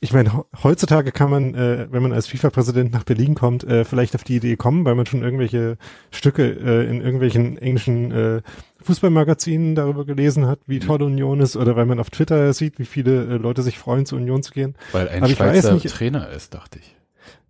ich 0.00 0.12
meine, 0.12 0.44
heutzutage 0.62 1.10
kann 1.10 1.28
man, 1.30 1.54
äh, 1.54 1.88
wenn 1.90 2.02
man 2.02 2.12
als 2.12 2.28
FIFA-Präsident 2.28 2.92
nach 2.92 3.02
Berlin 3.02 3.34
kommt, 3.34 3.64
äh, 3.64 3.84
vielleicht 3.84 4.14
auf 4.14 4.22
die 4.22 4.36
Idee 4.36 4.56
kommen, 4.56 4.84
weil 4.84 4.94
man 4.94 5.06
schon 5.06 5.22
irgendwelche 5.22 5.76
Stücke 6.12 6.44
äh, 6.48 6.88
in 6.88 7.00
irgendwelchen 7.00 7.58
englischen 7.58 8.12
äh, 8.12 8.42
Fußballmagazinen 8.80 9.74
darüber 9.74 10.04
gelesen 10.04 10.46
hat, 10.46 10.60
wie 10.66 10.78
toll 10.78 11.02
Union 11.02 11.40
ist, 11.40 11.56
oder 11.56 11.74
weil 11.74 11.86
man 11.86 11.98
auf 11.98 12.10
Twitter 12.10 12.52
sieht, 12.52 12.78
wie 12.78 12.84
viele 12.84 13.24
äh, 13.24 13.36
Leute 13.38 13.62
sich 13.62 13.76
freuen, 13.78 14.06
zur 14.06 14.18
Union 14.18 14.42
zu 14.44 14.52
gehen. 14.52 14.76
Weil 14.92 15.08
ein 15.08 15.24
Aber 15.24 15.32
Schweizer 15.32 15.74
nicht- 15.74 15.88
Trainer 15.88 16.28
ist, 16.30 16.54
dachte 16.54 16.78
ich. 16.78 16.94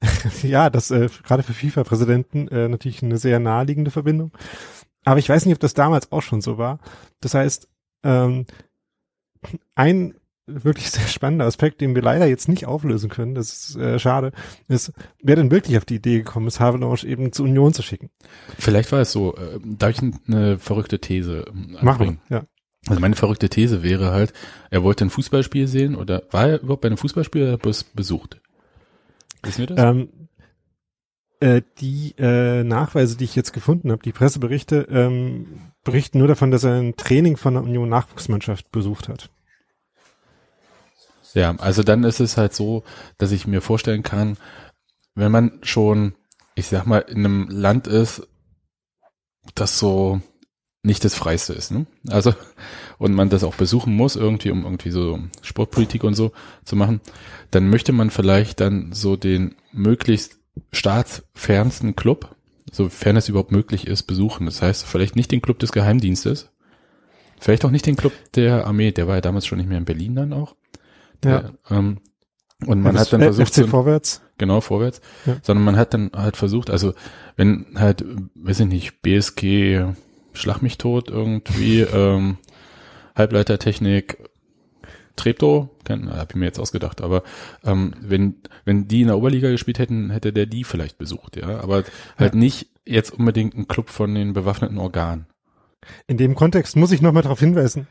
ja, 0.42 0.70
das 0.70 0.90
äh, 0.90 1.08
gerade 1.24 1.42
für 1.42 1.52
FIFA-Präsidenten 1.52 2.48
äh, 2.48 2.68
natürlich 2.68 3.02
eine 3.02 3.18
sehr 3.18 3.40
naheliegende 3.40 3.90
Verbindung. 3.90 4.32
Aber 5.04 5.18
ich 5.18 5.28
weiß 5.28 5.44
nicht, 5.44 5.54
ob 5.54 5.60
das 5.60 5.74
damals 5.74 6.12
auch 6.12 6.22
schon 6.22 6.40
so 6.40 6.56
war. 6.56 6.78
Das 7.20 7.34
heißt, 7.34 7.68
ähm, 8.04 8.46
ein 9.74 10.14
wirklich 10.48 10.90
sehr 10.90 11.06
spannender 11.06 11.46
Aspekt, 11.46 11.80
den 11.80 11.94
wir 11.94 12.02
leider 12.02 12.26
jetzt 12.26 12.48
nicht 12.48 12.66
auflösen 12.66 13.10
können, 13.10 13.34
das 13.34 13.70
ist 13.70 13.76
äh, 13.76 13.98
schade, 13.98 14.32
ist, 14.68 14.92
wer 15.22 15.36
denn 15.36 15.50
wirklich 15.50 15.76
auf 15.76 15.84
die 15.84 15.96
Idee 15.96 16.18
gekommen 16.18 16.46
ist, 16.46 16.60
Havelange 16.60 17.04
eben 17.04 17.32
zur 17.32 17.46
Union 17.46 17.72
zu 17.72 17.82
schicken. 17.82 18.10
Vielleicht 18.58 18.92
war 18.92 19.00
es 19.00 19.12
so, 19.12 19.36
äh, 19.36 19.58
darf 19.64 19.90
ich 19.90 20.12
eine 20.26 20.58
verrückte 20.58 21.00
These 21.00 21.44
ähm, 21.48 21.72
Machen 21.72 21.88
anbringen? 21.88 22.20
wir, 22.28 22.38
ja. 22.38 22.44
Also 22.86 23.00
meine 23.00 23.16
verrückte 23.16 23.48
These 23.48 23.82
wäre 23.82 24.12
halt, 24.12 24.32
er 24.70 24.82
wollte 24.82 25.04
ein 25.04 25.10
Fußballspiel 25.10 25.66
sehen 25.66 25.94
oder 25.94 26.22
war 26.30 26.48
er 26.48 26.62
überhaupt 26.62 26.82
bei 26.82 26.88
einem 26.88 26.96
Fußballspiel 26.96 27.42
oder 27.42 27.58
bloß 27.58 27.84
besucht? 27.84 28.40
Wissen 29.42 29.58
wir 29.58 29.66
das? 29.66 29.78
Ähm, 29.78 30.08
äh, 31.40 31.62
die 31.78 32.14
äh, 32.18 32.64
Nachweise, 32.64 33.16
die 33.16 33.24
ich 33.24 33.36
jetzt 33.36 33.52
gefunden 33.52 33.92
habe, 33.92 34.02
die 34.02 34.12
Presseberichte, 34.12 34.88
ähm, 34.90 35.60
berichten 35.84 36.18
nur 36.18 36.28
davon, 36.28 36.50
dass 36.50 36.64
er 36.64 36.74
ein 36.74 36.96
Training 36.96 37.36
von 37.36 37.54
der 37.54 37.62
Union 37.62 37.88
Nachwuchsmannschaft 37.88 38.72
besucht 38.72 39.08
hat. 39.08 39.30
Ja, 41.34 41.54
also 41.56 41.82
dann 41.82 42.04
ist 42.04 42.20
es 42.20 42.36
halt 42.36 42.54
so, 42.54 42.84
dass 43.18 43.32
ich 43.32 43.46
mir 43.46 43.60
vorstellen 43.60 44.02
kann, 44.02 44.36
wenn 45.14 45.32
man 45.32 45.58
schon, 45.62 46.14
ich 46.54 46.66
sag 46.66 46.86
mal, 46.86 47.00
in 47.00 47.18
einem 47.18 47.48
Land 47.50 47.86
ist, 47.86 48.26
das 49.54 49.78
so 49.78 50.20
nicht 50.82 51.04
das 51.04 51.14
Freiste 51.14 51.52
ist, 51.52 51.70
ne? 51.70 51.86
Also, 52.08 52.34
und 52.98 53.12
man 53.12 53.28
das 53.28 53.44
auch 53.44 53.54
besuchen 53.54 53.94
muss, 53.94 54.16
irgendwie, 54.16 54.50
um 54.50 54.62
irgendwie 54.64 54.90
so 54.90 55.18
Sportpolitik 55.42 56.04
und 56.04 56.14
so 56.14 56.32
zu 56.64 56.76
machen, 56.76 57.00
dann 57.50 57.68
möchte 57.68 57.92
man 57.92 58.10
vielleicht 58.10 58.60
dann 58.60 58.92
so 58.92 59.16
den 59.16 59.56
möglichst 59.72 60.38
staatsfernsten 60.72 61.96
Club, 61.96 62.34
sofern 62.70 63.16
es 63.16 63.28
überhaupt 63.28 63.52
möglich 63.52 63.86
ist, 63.86 64.04
besuchen. 64.04 64.46
Das 64.46 64.62
heißt, 64.62 64.86
vielleicht 64.86 65.16
nicht 65.16 65.32
den 65.32 65.42
Club 65.42 65.58
des 65.58 65.72
Geheimdienstes, 65.72 66.50
vielleicht 67.40 67.64
auch 67.64 67.70
nicht 67.70 67.86
den 67.86 67.96
Club 67.96 68.12
der 68.34 68.66
Armee, 68.66 68.92
der 68.92 69.08
war 69.08 69.16
ja 69.16 69.20
damals 69.20 69.46
schon 69.46 69.58
nicht 69.58 69.68
mehr 69.68 69.78
in 69.78 69.84
Berlin 69.84 70.14
dann 70.14 70.32
auch. 70.32 70.54
Der, 71.22 71.52
ähm, 71.70 71.98
und 72.66 72.80
man 72.82 72.94
Ja, 72.94 73.00
hat 73.02 73.12
dann 73.12 73.20
versucht, 73.22 73.54
FC 73.54 73.68
vorwärts. 73.68 74.22
genau 74.36 74.60
vorwärts, 74.60 75.00
Ja. 75.26 75.36
sondern 75.42 75.64
man 75.64 75.76
hat 75.76 75.94
dann 75.94 76.10
halt 76.14 76.36
versucht, 76.36 76.70
also 76.70 76.92
wenn 77.36 77.66
halt, 77.76 78.04
weiß 78.34 78.60
ich 78.60 78.66
nicht, 78.66 79.02
BSG 79.02 79.84
Schlag 80.34 80.62
mich 80.62 80.78
tot 80.78 81.08
irgendwie, 81.08 81.80
ähm, 81.92 82.36
Halbleitertechnik, 83.16 84.18
Treptow, 85.16 85.68
kann, 85.84 86.08
hab 86.14 86.30
ich 86.30 86.36
mir 86.36 86.44
jetzt 86.44 86.60
ausgedacht, 86.60 87.00
aber 87.00 87.24
ähm, 87.64 87.92
wenn 88.00 88.36
wenn 88.64 88.86
die 88.86 89.00
in 89.00 89.08
der 89.08 89.18
Oberliga 89.18 89.50
gespielt 89.50 89.80
hätten, 89.80 90.10
hätte 90.10 90.32
der 90.32 90.46
die 90.46 90.62
vielleicht 90.62 90.96
besucht, 90.98 91.36
ja, 91.36 91.58
aber 91.60 91.82
halt 92.16 92.34
nicht 92.36 92.68
jetzt 92.86 93.10
unbedingt 93.12 93.56
ein 93.56 93.66
Club 93.66 93.90
von 93.90 94.14
den 94.14 94.32
bewaffneten 94.32 94.78
Organen. 94.78 95.26
In 96.06 96.16
dem 96.18 96.34
Kontext 96.36 96.76
muss 96.76 96.92
ich 96.92 97.02
nochmal 97.02 97.22
darauf 97.24 97.40
hinweisen. 97.40 97.88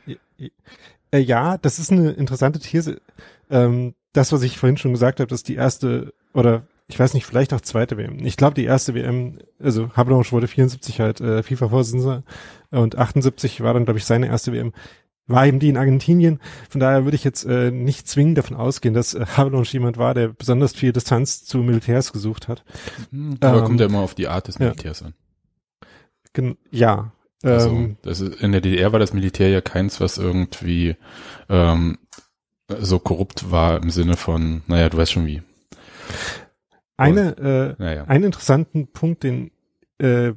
Äh, 1.12 1.20
ja, 1.20 1.58
das 1.58 1.80
ist 1.80 1.92
eine 1.92 2.12
interessante 2.12 2.60
These. 2.60 3.02
Ähm, 3.50 3.96
das, 4.14 4.32
was 4.32 4.42
ich 4.42 4.58
vorhin 4.58 4.78
schon 4.78 4.94
gesagt 4.94 5.20
habe, 5.20 5.28
dass 5.28 5.44
die 5.44 5.56
erste 5.56 6.14
oder 6.34 6.68
ich 6.90 6.98
weiß 6.98 7.14
nicht, 7.14 7.26
vielleicht 7.26 7.54
auch 7.54 7.62
zweite 7.62 7.98
WM. 7.98 8.26
Ich 8.26 8.38
glaube, 8.38 8.54
die 8.54 8.64
erste 8.64 8.94
WM, 8.94 9.40
also 9.60 9.92
Habelange 9.94 10.32
wurde 10.32 10.48
74 10.48 11.02
halt 11.02 11.20
äh, 11.20 11.44
FIFA-Vorsitzender 11.44 12.24
und 12.72 12.98
78 12.98 13.62
war 13.62 13.74
dann, 13.74 13.84
glaube 13.84 14.00
ich, 14.00 14.06
seine 14.06 14.28
erste 14.28 14.54
WM. 14.54 14.72
War 15.30 15.46
eben 15.46 15.60
die 15.60 15.68
in 15.68 15.76
Argentinien. 15.76 16.40
Von 16.70 16.80
daher 16.80 17.04
würde 17.04 17.16
ich 17.16 17.26
jetzt 17.26 17.44
äh, 17.44 17.72
nicht 17.72 18.08
zwingend 18.08 18.38
davon 18.38 18.56
ausgehen, 18.56 18.94
dass 18.94 19.14
äh, 19.14 19.26
Habelange 19.26 19.68
jemand 19.68 19.98
war, 19.98 20.14
der 20.14 20.30
besonders 20.30 20.74
viel 20.74 20.94
Distanz 20.94 21.44
zu 21.44 21.58
Militärs 21.58 22.14
gesucht 22.14 22.48
hat. 22.48 22.64
Aber 23.42 23.58
Ähm, 23.58 23.66
kommt 23.66 23.82
ja 23.82 23.88
immer 23.88 24.00
auf 24.00 24.16
die 24.16 24.30
Art 24.30 24.48
des 24.48 24.58
ja. 24.58 24.68
Militärs 24.68 25.04
an. 25.04 25.14
Gen 26.32 26.58
ja. 26.72 27.12
Also 27.44 27.70
Ähm, 27.70 27.98
das 28.02 28.20
ist, 28.22 28.42
in 28.42 28.52
der 28.52 28.62
DDR 28.62 28.92
war 28.92 29.00
das 29.00 29.14
Militär 29.14 29.50
ja 29.50 29.62
keins, 29.62 30.00
was 30.02 30.18
irgendwie 30.18 30.96
ähm, 31.50 31.98
so 32.80 33.00
korrupt 33.00 33.52
war 33.52 33.82
im 33.82 33.90
Sinne 33.90 34.18
von, 34.18 34.64
naja, 34.68 34.90
du 34.90 34.98
weißt 34.98 35.12
schon 35.14 35.26
wie. 35.26 35.42
eine, 36.98 37.38
äh, 37.78 37.82
Naja. 37.82 38.04
einen 38.06 38.26
interessanten 38.26 38.88
Punkt, 38.92 39.24
den, 39.24 39.52
äh, 40.00 40.34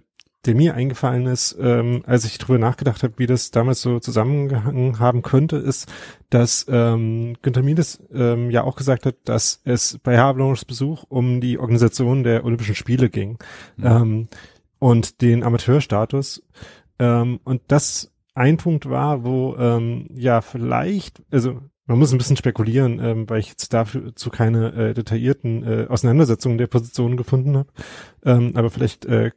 der 0.47 0.55
mir 0.55 0.75
eingefallen 0.75 1.27
ist, 1.27 1.57
ähm, 1.61 2.03
als 2.07 2.25
ich 2.25 2.39
drüber 2.39 2.59
nachgedacht 2.59 3.03
habe, 3.03 3.15
wie 3.19 3.27
das 3.27 3.51
damals 3.51 3.83
so 3.83 3.99
zusammengehangen 4.01 4.99
haben 4.99 5.21
könnte, 5.23 5.57
ist, 5.57 5.91
dass 6.31 6.65
ähm, 6.69 7.37
Günter 7.43 7.63
Miles 7.63 8.03
ähm, 8.13 8.51
ja 8.51 8.65
auch 8.65 8.77
gesagt 8.77 9.05
hat, 9.05 9.17
dass 9.25 9.61
es 9.65 9.99
bei 10.03 10.19
Havelanges 10.19 10.65
Besuch 10.65 11.05
um 11.09 11.41
die 11.43 11.59
Organisation 11.59 12.23
der 12.23 12.45
Olympischen 12.45 12.75
Spiele 12.75 13.11
ging 13.11 13.39
ähm, 13.83 14.29
und 14.79 15.21
den 15.21 15.43
Amateurstatus. 15.43 16.43
Ähm, 17.01 17.41
und 17.43 17.63
das 17.69 18.13
ein 18.35 18.59
Punkt 18.59 18.89
war, 18.89 19.25
wo 19.25 19.57
ähm, 19.59 20.07
ja 20.15 20.41
vielleicht, 20.41 21.23
also 21.33 21.61
man 21.87 21.99
muss 21.99 22.13
ein 22.13 22.19
bisschen 22.19 22.37
spekulieren, 22.37 23.01
ähm, 23.03 23.29
weil 23.29 23.41
ich 23.41 23.49
jetzt 23.49 23.75
dafür 23.75 24.15
zu 24.15 24.31
keine 24.31 24.73
äh, 24.75 24.95
detaillierten 24.95 25.65
äh, 25.65 25.87
Auseinandersetzungen 25.89 26.59
der 26.59 26.69
Positionen 26.69 27.17
gefunden 27.17 27.57
habe. 27.57 27.69
Ähm, 28.25 28.53
aber 28.55 28.71
vielleicht, 28.71 29.07
äh, 29.07 29.33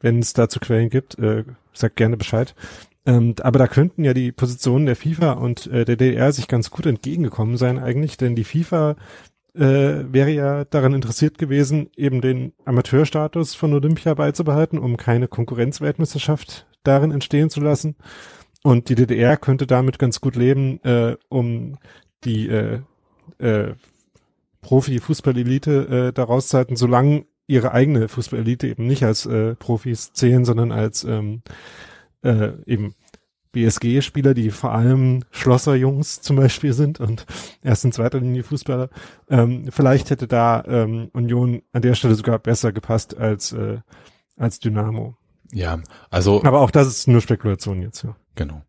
wenn 0.00 0.20
es 0.20 0.32
dazu 0.32 0.60
Quellen 0.60 0.88
gibt, 0.88 1.18
äh, 1.18 1.44
sagt 1.74 1.96
gerne 1.96 2.16
Bescheid. 2.16 2.54
Ähm, 3.04 3.34
aber 3.42 3.58
da 3.58 3.66
könnten 3.66 4.02
ja 4.02 4.14
die 4.14 4.32
Positionen 4.32 4.86
der 4.86 4.96
FIFA 4.96 5.32
und 5.32 5.66
äh, 5.66 5.84
der 5.84 5.96
DDR 5.96 6.32
sich 6.32 6.48
ganz 6.48 6.70
gut 6.70 6.86
entgegengekommen 6.86 7.58
sein 7.58 7.78
eigentlich, 7.78 8.16
denn 8.16 8.34
die 8.34 8.44
FIFA 8.44 8.96
äh, 9.54 9.60
wäre 10.10 10.30
ja 10.30 10.64
daran 10.64 10.94
interessiert 10.94 11.36
gewesen, 11.36 11.90
eben 11.96 12.22
den 12.22 12.54
Amateurstatus 12.64 13.54
von 13.54 13.74
Olympia 13.74 14.14
beizubehalten, 14.14 14.78
um 14.78 14.96
keine 14.96 15.28
Konkurrenzweltmeisterschaft 15.28 16.66
darin 16.84 17.10
entstehen 17.10 17.50
zu 17.50 17.60
lassen. 17.60 17.96
Und 18.62 18.88
die 18.88 18.94
DDR 18.94 19.36
könnte 19.36 19.66
damit 19.66 19.98
ganz 19.98 20.20
gut 20.20 20.36
leben, 20.36 20.82
äh, 20.84 21.16
um 21.28 21.76
die 22.24 22.48
äh, 22.48 22.80
äh, 23.38 23.74
Profi-Fußball-Elite 24.62 26.08
äh, 26.08 26.12
daraus 26.12 26.48
zu 26.48 26.56
halten, 26.56 26.76
solange 26.76 27.26
ihre 27.46 27.72
eigene 27.72 28.08
Fußball-Elite 28.08 28.68
eben 28.68 28.86
nicht 28.86 29.04
als 29.04 29.26
äh, 29.26 29.54
Profis 29.54 30.12
zählen, 30.14 30.44
sondern 30.44 30.72
als 30.72 31.04
ähm, 31.04 31.42
äh, 32.22 32.52
eben 32.64 32.94
BSG-Spieler, 33.52 34.34
die 34.34 34.50
vor 34.50 34.72
allem 34.72 35.24
Schlosser-Jungs 35.30 36.20
zum 36.22 36.36
Beispiel 36.36 36.72
sind 36.72 37.00
und 37.00 37.24
erst 37.62 37.84
in 37.84 37.92
zweiter 37.92 38.18
Linie 38.20 38.42
Fußballer. 38.42 38.90
Ähm, 39.30 39.66
vielleicht 39.70 40.10
hätte 40.10 40.26
da 40.26 40.64
ähm, 40.66 41.10
Union 41.12 41.62
an 41.72 41.82
der 41.82 41.94
Stelle 41.94 42.14
sogar 42.14 42.38
besser 42.38 42.72
gepasst 42.72 43.16
als, 43.16 43.52
äh, 43.52 43.78
als 44.36 44.58
Dynamo. 44.58 45.16
Ja, 45.52 45.80
also 46.10 46.42
Aber 46.44 46.60
auch 46.60 46.70
das 46.70 46.88
ist 46.88 47.08
nur 47.08 47.20
Spekulation 47.20 47.82
jetzt, 47.82 48.02
ja. 48.02 48.16
genau. 48.34 48.62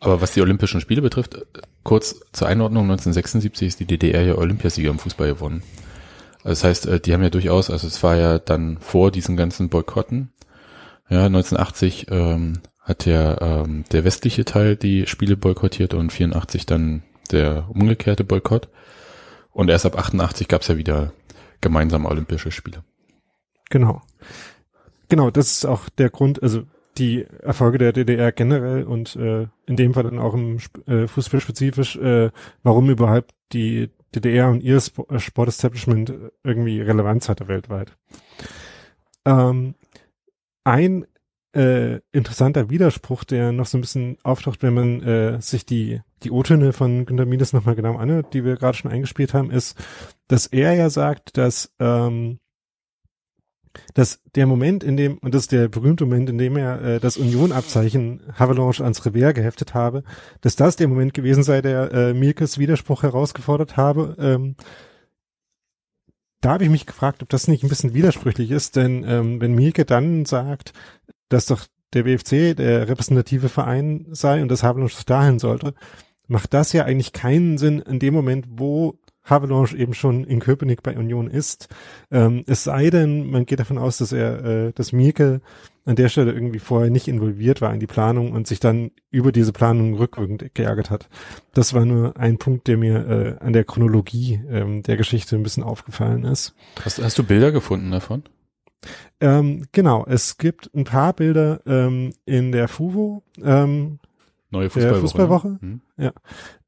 Aber 0.00 0.20
was 0.20 0.32
die 0.32 0.42
Olympischen 0.42 0.80
Spiele 0.80 1.02
betrifft, 1.02 1.36
äh, 1.36 1.44
kurz 1.84 2.20
zur 2.32 2.48
Einordnung, 2.48 2.84
1976 2.84 3.68
ist 3.68 3.80
die 3.80 3.86
DDR 3.86 4.22
ja 4.22 4.34
Olympiasieger 4.36 4.90
im 4.90 4.98
Fußball 4.98 5.28
gewonnen. 5.28 5.62
Also 6.38 6.50
das 6.50 6.64
heißt, 6.64 6.86
äh, 6.86 7.00
die 7.00 7.12
haben 7.14 7.22
ja 7.22 7.30
durchaus, 7.30 7.70
also 7.70 7.86
es 7.86 8.02
war 8.02 8.16
ja 8.16 8.38
dann 8.38 8.78
vor 8.78 9.10
diesen 9.12 9.36
ganzen 9.36 9.68
Boykotten. 9.68 10.32
Ja, 11.08 11.26
1980 11.26 12.06
ähm, 12.10 12.60
hat 12.80 13.06
ja 13.06 13.40
ähm, 13.40 13.84
der 13.92 14.04
westliche 14.04 14.44
Teil 14.44 14.76
die 14.76 15.06
Spiele 15.06 15.36
boykottiert 15.36 15.94
und 15.94 16.10
84 16.10 16.66
dann 16.66 17.02
der 17.30 17.68
umgekehrte 17.68 18.24
Boykott. 18.24 18.68
Und 19.52 19.68
erst 19.68 19.86
ab 19.86 19.98
88 19.98 20.48
gab's 20.48 20.68
ja 20.68 20.76
wieder 20.76 21.12
gemeinsame 21.60 22.08
Olympische 22.08 22.50
Spiele. 22.50 22.82
Genau. 23.70 24.02
Genau, 25.12 25.30
das 25.30 25.52
ist 25.52 25.66
auch 25.66 25.90
der 25.90 26.08
Grund, 26.08 26.42
also 26.42 26.62
die 26.96 27.26
Erfolge 27.42 27.76
der 27.76 27.92
DDR 27.92 28.32
generell 28.32 28.84
und 28.84 29.14
äh, 29.16 29.46
in 29.66 29.76
dem 29.76 29.92
Fall 29.92 30.04
dann 30.04 30.18
auch 30.18 30.32
im 30.32 30.56
äh, 30.86 31.06
Fußball 31.06 31.38
spezifisch, 31.38 31.96
äh, 31.96 32.30
warum 32.62 32.88
überhaupt 32.88 33.34
die 33.52 33.90
DDR 34.14 34.48
und 34.48 34.62
ihr 34.62 34.78
Sp 34.80 35.04
äh, 35.12 35.18
Sportestablishment 35.18 36.14
irgendwie 36.42 36.80
Relevanz 36.80 37.28
hatte 37.28 37.46
weltweit. 37.46 37.94
Ähm, 39.26 39.74
ein 40.64 41.04
äh, 41.54 42.00
interessanter 42.12 42.70
Widerspruch, 42.70 43.24
der 43.24 43.52
noch 43.52 43.66
so 43.66 43.76
ein 43.76 43.82
bisschen 43.82 44.16
auftaucht, 44.22 44.62
wenn 44.62 44.72
man 44.72 45.02
äh, 45.02 45.42
sich 45.42 45.66
die 45.66 46.00
die 46.22 46.30
O-Töne 46.30 46.72
von 46.72 47.04
Günter 47.04 47.26
Miles 47.26 47.52
nochmal 47.52 47.74
genau 47.74 47.98
anhört, 47.98 48.32
die 48.32 48.46
wir 48.46 48.56
gerade 48.56 48.78
schon 48.78 48.90
eingespielt 48.90 49.34
haben, 49.34 49.50
ist, 49.50 49.76
dass 50.28 50.46
er 50.46 50.72
ja 50.72 50.88
sagt, 50.88 51.36
dass 51.36 51.70
ähm, 51.80 52.38
dass 53.94 54.20
der 54.34 54.46
Moment, 54.46 54.84
in 54.84 54.96
dem, 54.96 55.18
und 55.18 55.34
das 55.34 55.42
ist 55.42 55.52
der 55.52 55.68
berühmte 55.68 56.04
Moment, 56.04 56.30
in 56.30 56.38
dem 56.38 56.56
er 56.56 56.82
äh, 56.82 57.00
das 57.00 57.16
Union-Abzeichen 57.16 58.22
Havelange 58.38 58.80
ans 58.80 59.04
Revers 59.04 59.34
geheftet 59.34 59.74
habe, 59.74 60.02
dass 60.40 60.56
das 60.56 60.76
der 60.76 60.88
Moment 60.88 61.14
gewesen 61.14 61.42
sei, 61.42 61.62
der 61.62 61.92
äh, 61.92 62.14
Mielkes 62.14 62.58
Widerspruch 62.58 63.02
herausgefordert 63.02 63.76
habe. 63.76 64.16
Ähm, 64.18 64.56
da 66.40 66.52
habe 66.52 66.64
ich 66.64 66.70
mich 66.70 66.86
gefragt, 66.86 67.22
ob 67.22 67.28
das 67.28 67.48
nicht 67.48 67.62
ein 67.62 67.68
bisschen 67.68 67.94
widersprüchlich 67.94 68.50
ist, 68.50 68.76
denn 68.76 69.04
ähm, 69.06 69.40
wenn 69.40 69.54
Mielke 69.54 69.84
dann 69.84 70.24
sagt, 70.24 70.72
dass 71.28 71.46
doch 71.46 71.66
der 71.94 72.02
BFC 72.04 72.56
der 72.56 72.88
repräsentative 72.88 73.48
Verein 73.48 74.06
sei 74.10 74.42
und 74.42 74.48
das 74.48 74.62
Havelange 74.62 74.90
dahin 75.06 75.38
sollte, 75.38 75.74
macht 76.26 76.54
das 76.54 76.72
ja 76.72 76.84
eigentlich 76.84 77.12
keinen 77.12 77.58
Sinn 77.58 77.80
in 77.80 77.98
dem 77.98 78.14
Moment, 78.14 78.46
wo 78.48 78.98
Havelange 79.24 79.76
eben 79.76 79.94
schon 79.94 80.24
in 80.24 80.40
Köpenick 80.40 80.82
bei 80.82 80.96
Union 80.96 81.28
ist. 81.28 81.68
Ähm, 82.10 82.44
es 82.46 82.64
sei 82.64 82.90
denn, 82.90 83.30
man 83.30 83.46
geht 83.46 83.60
davon 83.60 83.78
aus, 83.78 83.98
dass 83.98 84.12
er, 84.12 84.44
äh, 84.44 84.72
dass 84.72 84.92
Mielke 84.92 85.40
an 85.84 85.96
der 85.96 86.08
Stelle 86.08 86.32
irgendwie 86.32 86.58
vorher 86.58 86.90
nicht 86.90 87.08
involviert 87.08 87.60
war 87.60 87.72
in 87.72 87.80
die 87.80 87.86
Planung 87.86 88.32
und 88.32 88.46
sich 88.46 88.60
dann 88.60 88.92
über 89.10 89.32
diese 89.32 89.52
Planung 89.52 89.94
rückwirkend 89.94 90.54
geärgert 90.54 90.90
hat. 90.90 91.08
Das 91.54 91.74
war 91.74 91.84
nur 91.84 92.16
ein 92.16 92.38
Punkt, 92.38 92.68
der 92.68 92.76
mir 92.76 93.38
äh, 93.40 93.44
an 93.44 93.52
der 93.52 93.64
Chronologie 93.64 94.40
ähm, 94.48 94.82
der 94.82 94.96
Geschichte 94.96 95.36
ein 95.36 95.42
bisschen 95.42 95.64
aufgefallen 95.64 96.24
ist. 96.24 96.54
Hast, 96.84 97.02
hast 97.02 97.18
du 97.18 97.24
Bilder 97.24 97.52
gefunden 97.52 97.90
davon? 97.90 98.22
Ähm, 99.20 99.66
genau, 99.72 100.04
es 100.08 100.38
gibt 100.38 100.70
ein 100.74 100.84
paar 100.84 101.12
Bilder 101.12 101.60
ähm, 101.66 102.12
in 102.24 102.52
der 102.52 102.68
FUVO, 102.68 103.22
ähm, 103.42 103.98
Neue 104.52 104.68
Fußballwoche. 104.68 105.00
Fußballwoche. 105.00 105.48
Ne? 105.48 105.58
Hm. 105.60 105.80
Ja. 105.96 106.12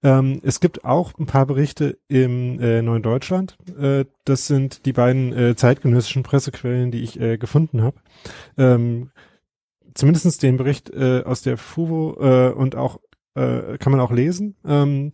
Ähm, 0.03 0.41
es 0.43 0.59
gibt 0.59 0.85
auch 0.87 1.13
ein 1.19 1.27
paar 1.27 1.45
Berichte 1.45 1.99
im 2.09 2.59
äh, 2.59 2.81
Neuen 2.81 3.03
Deutschland. 3.03 3.59
Äh, 3.79 4.07
das 4.25 4.47
sind 4.47 4.87
die 4.87 4.95
beiden 4.95 5.33
äh, 5.33 5.55
zeitgenössischen 5.55 6.23
Pressequellen, 6.23 6.91
die 6.91 7.03
ich 7.03 7.21
äh, 7.21 7.37
gefunden 7.37 7.83
habe. 7.83 7.99
Ähm, 8.57 9.11
zumindestens 9.93 10.39
den 10.39 10.57
Bericht 10.57 10.91
äh, 10.91 11.23
aus 11.25 11.43
der 11.43 11.59
FUVO 11.59 12.17
äh, 12.21 12.53
und 12.53 12.75
auch 12.75 13.01
äh, 13.35 13.77
kann 13.77 13.93
man 13.93 14.01
auch 14.01 14.13
lesen. 14.13 14.57
Ähm, 14.65 15.13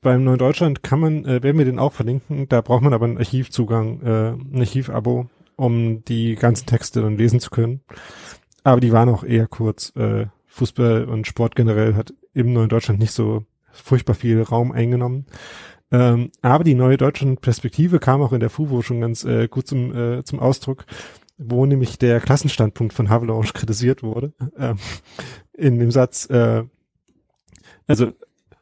beim 0.00 0.22
Neuen 0.22 0.38
Deutschland 0.38 0.84
kann 0.84 1.00
man, 1.00 1.24
äh, 1.24 1.42
werden 1.42 1.58
wir 1.58 1.64
den 1.64 1.80
auch 1.80 1.92
verlinken. 1.92 2.48
Da 2.48 2.60
braucht 2.60 2.82
man 2.82 2.92
aber 2.94 3.06
einen 3.06 3.18
Archivzugang, 3.18 4.00
äh, 4.02 4.28
ein 4.30 4.60
Archivabo, 4.60 5.28
um 5.56 6.04
die 6.04 6.36
ganzen 6.36 6.66
Texte 6.66 7.02
dann 7.02 7.18
lesen 7.18 7.40
zu 7.40 7.50
können. 7.50 7.80
Aber 8.62 8.80
die 8.80 8.92
waren 8.92 9.08
auch 9.08 9.24
eher 9.24 9.48
kurz. 9.48 9.92
Äh, 9.96 10.26
Fußball 10.56 11.04
und 11.04 11.26
Sport 11.26 11.54
generell 11.54 11.94
hat 11.94 12.14
im 12.32 12.52
Neuen 12.54 12.70
Deutschland 12.70 12.98
nicht 12.98 13.12
so 13.12 13.44
furchtbar 13.72 14.14
viel 14.14 14.40
Raum 14.40 14.72
eingenommen. 14.72 15.26
Ähm, 15.92 16.30
aber 16.40 16.64
die 16.64 16.74
neue 16.74 16.96
deutsche 16.96 17.36
Perspektive 17.36 17.98
kam 17.98 18.22
auch 18.22 18.32
in 18.32 18.40
der 18.40 18.48
FUVO 18.48 18.80
schon 18.80 19.02
ganz 19.02 19.22
äh, 19.24 19.48
gut 19.48 19.66
zum, 19.66 19.94
äh, 19.94 20.24
zum 20.24 20.40
Ausdruck, 20.40 20.86
wo 21.36 21.66
nämlich 21.66 21.98
der 21.98 22.20
Klassenstandpunkt 22.20 22.94
von 22.94 23.10
Havelange 23.10 23.50
kritisiert 23.52 24.02
wurde. 24.02 24.32
Ähm, 24.56 24.78
in 25.52 25.78
dem 25.78 25.90
Satz, 25.90 26.28
äh, 26.30 26.64
also 27.86 28.12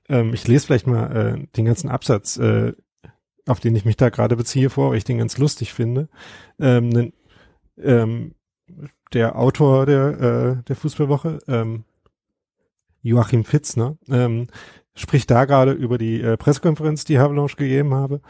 ähm, 0.09 0.35
ich 0.35 0.49
lese 0.49 0.67
vielleicht 0.67 0.89
mal 0.89 1.17
äh, 1.17 1.47
den 1.57 1.65
ganzen 1.65 1.89
Absatz, 1.89 2.37
äh, 2.39 2.73
auf 3.47 3.61
den 3.61 3.77
ich 3.77 3.85
mich 3.85 3.97
da 3.97 4.09
gerade 4.09 4.35
beziehe 4.37 4.69
vor, 4.69 4.91
weil 4.91 4.99
ich 4.99 5.05
den 5.05 5.19
ganz 5.19 5.39
lustig 5.39 5.73
finde. 5.73 6.09
Nen- 6.59 7.13
ähm, 7.79 8.35
der 9.13 9.39
Autor 9.39 9.87
der, 9.87 10.21
äh, 10.21 10.63
der 10.65 10.77
Fußballwoche, 10.77 11.39
ähm, 11.49 11.85
Joachim 13.03 13.45
Fitzner, 13.45 13.99
ähm, 14.09 14.47
spricht 14.95 15.31
da 15.31 15.45
gerade 15.45 15.73
über 15.73 15.99
die 15.99 16.21
äh, 16.21 16.37
Pressekonferenz, 16.37 17.05
die 17.05 17.19
Havelange 17.19 17.55
gegeben 17.57 17.95
habe 17.95 18.21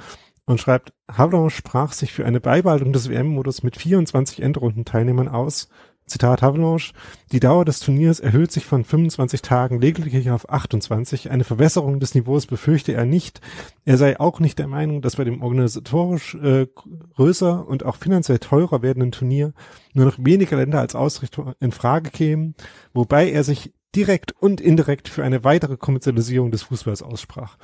und 0.46 0.60
schreibt, 0.60 0.92
Havelange 1.10 1.50
sprach 1.50 1.92
sich 1.92 2.12
für 2.12 2.26
eine 2.26 2.40
Beibehaltung 2.40 2.92
des 2.92 3.08
WM-Modus 3.08 3.62
mit 3.62 3.76
24 3.76 4.42
Endrundenteilnehmern 4.42 5.28
aus. 5.28 5.68
Zitat 6.06 6.42
Havelange, 6.42 6.92
die 7.32 7.40
Dauer 7.40 7.64
des 7.64 7.80
Turniers 7.80 8.20
erhöht 8.20 8.52
sich 8.52 8.66
von 8.66 8.84
25 8.84 9.40
Tagen 9.40 9.80
lediglich 9.80 10.30
auf 10.30 10.50
28. 10.50 11.30
Eine 11.30 11.44
Verbesserung 11.44 11.98
des 11.98 12.14
Niveaus 12.14 12.46
befürchte 12.46 12.92
er 12.92 13.06
nicht. 13.06 13.40
Er 13.86 13.96
sei 13.96 14.20
auch 14.20 14.38
nicht 14.38 14.58
der 14.58 14.68
Meinung, 14.68 15.00
dass 15.00 15.16
bei 15.16 15.24
dem 15.24 15.42
organisatorisch 15.42 16.34
äh, 16.34 16.66
größer 17.14 17.66
und 17.66 17.84
auch 17.84 17.96
finanziell 17.96 18.38
teurer 18.38 18.82
werdenden 18.82 19.12
Turnier 19.12 19.54
nur 19.94 20.04
noch 20.04 20.18
weniger 20.18 20.56
Länder 20.56 20.80
als 20.80 20.94
Ausrichtung 20.94 21.54
in 21.60 21.72
Frage 21.72 22.10
kämen, 22.10 22.54
wobei 22.92 23.30
er 23.30 23.42
sich 23.42 23.72
direkt 23.94 24.32
und 24.32 24.60
indirekt 24.60 25.08
für 25.08 25.24
eine 25.24 25.44
weitere 25.44 25.76
Kommerzialisierung 25.76 26.50
des 26.50 26.64
Fußballs 26.64 27.02
aussprach. 27.02 27.56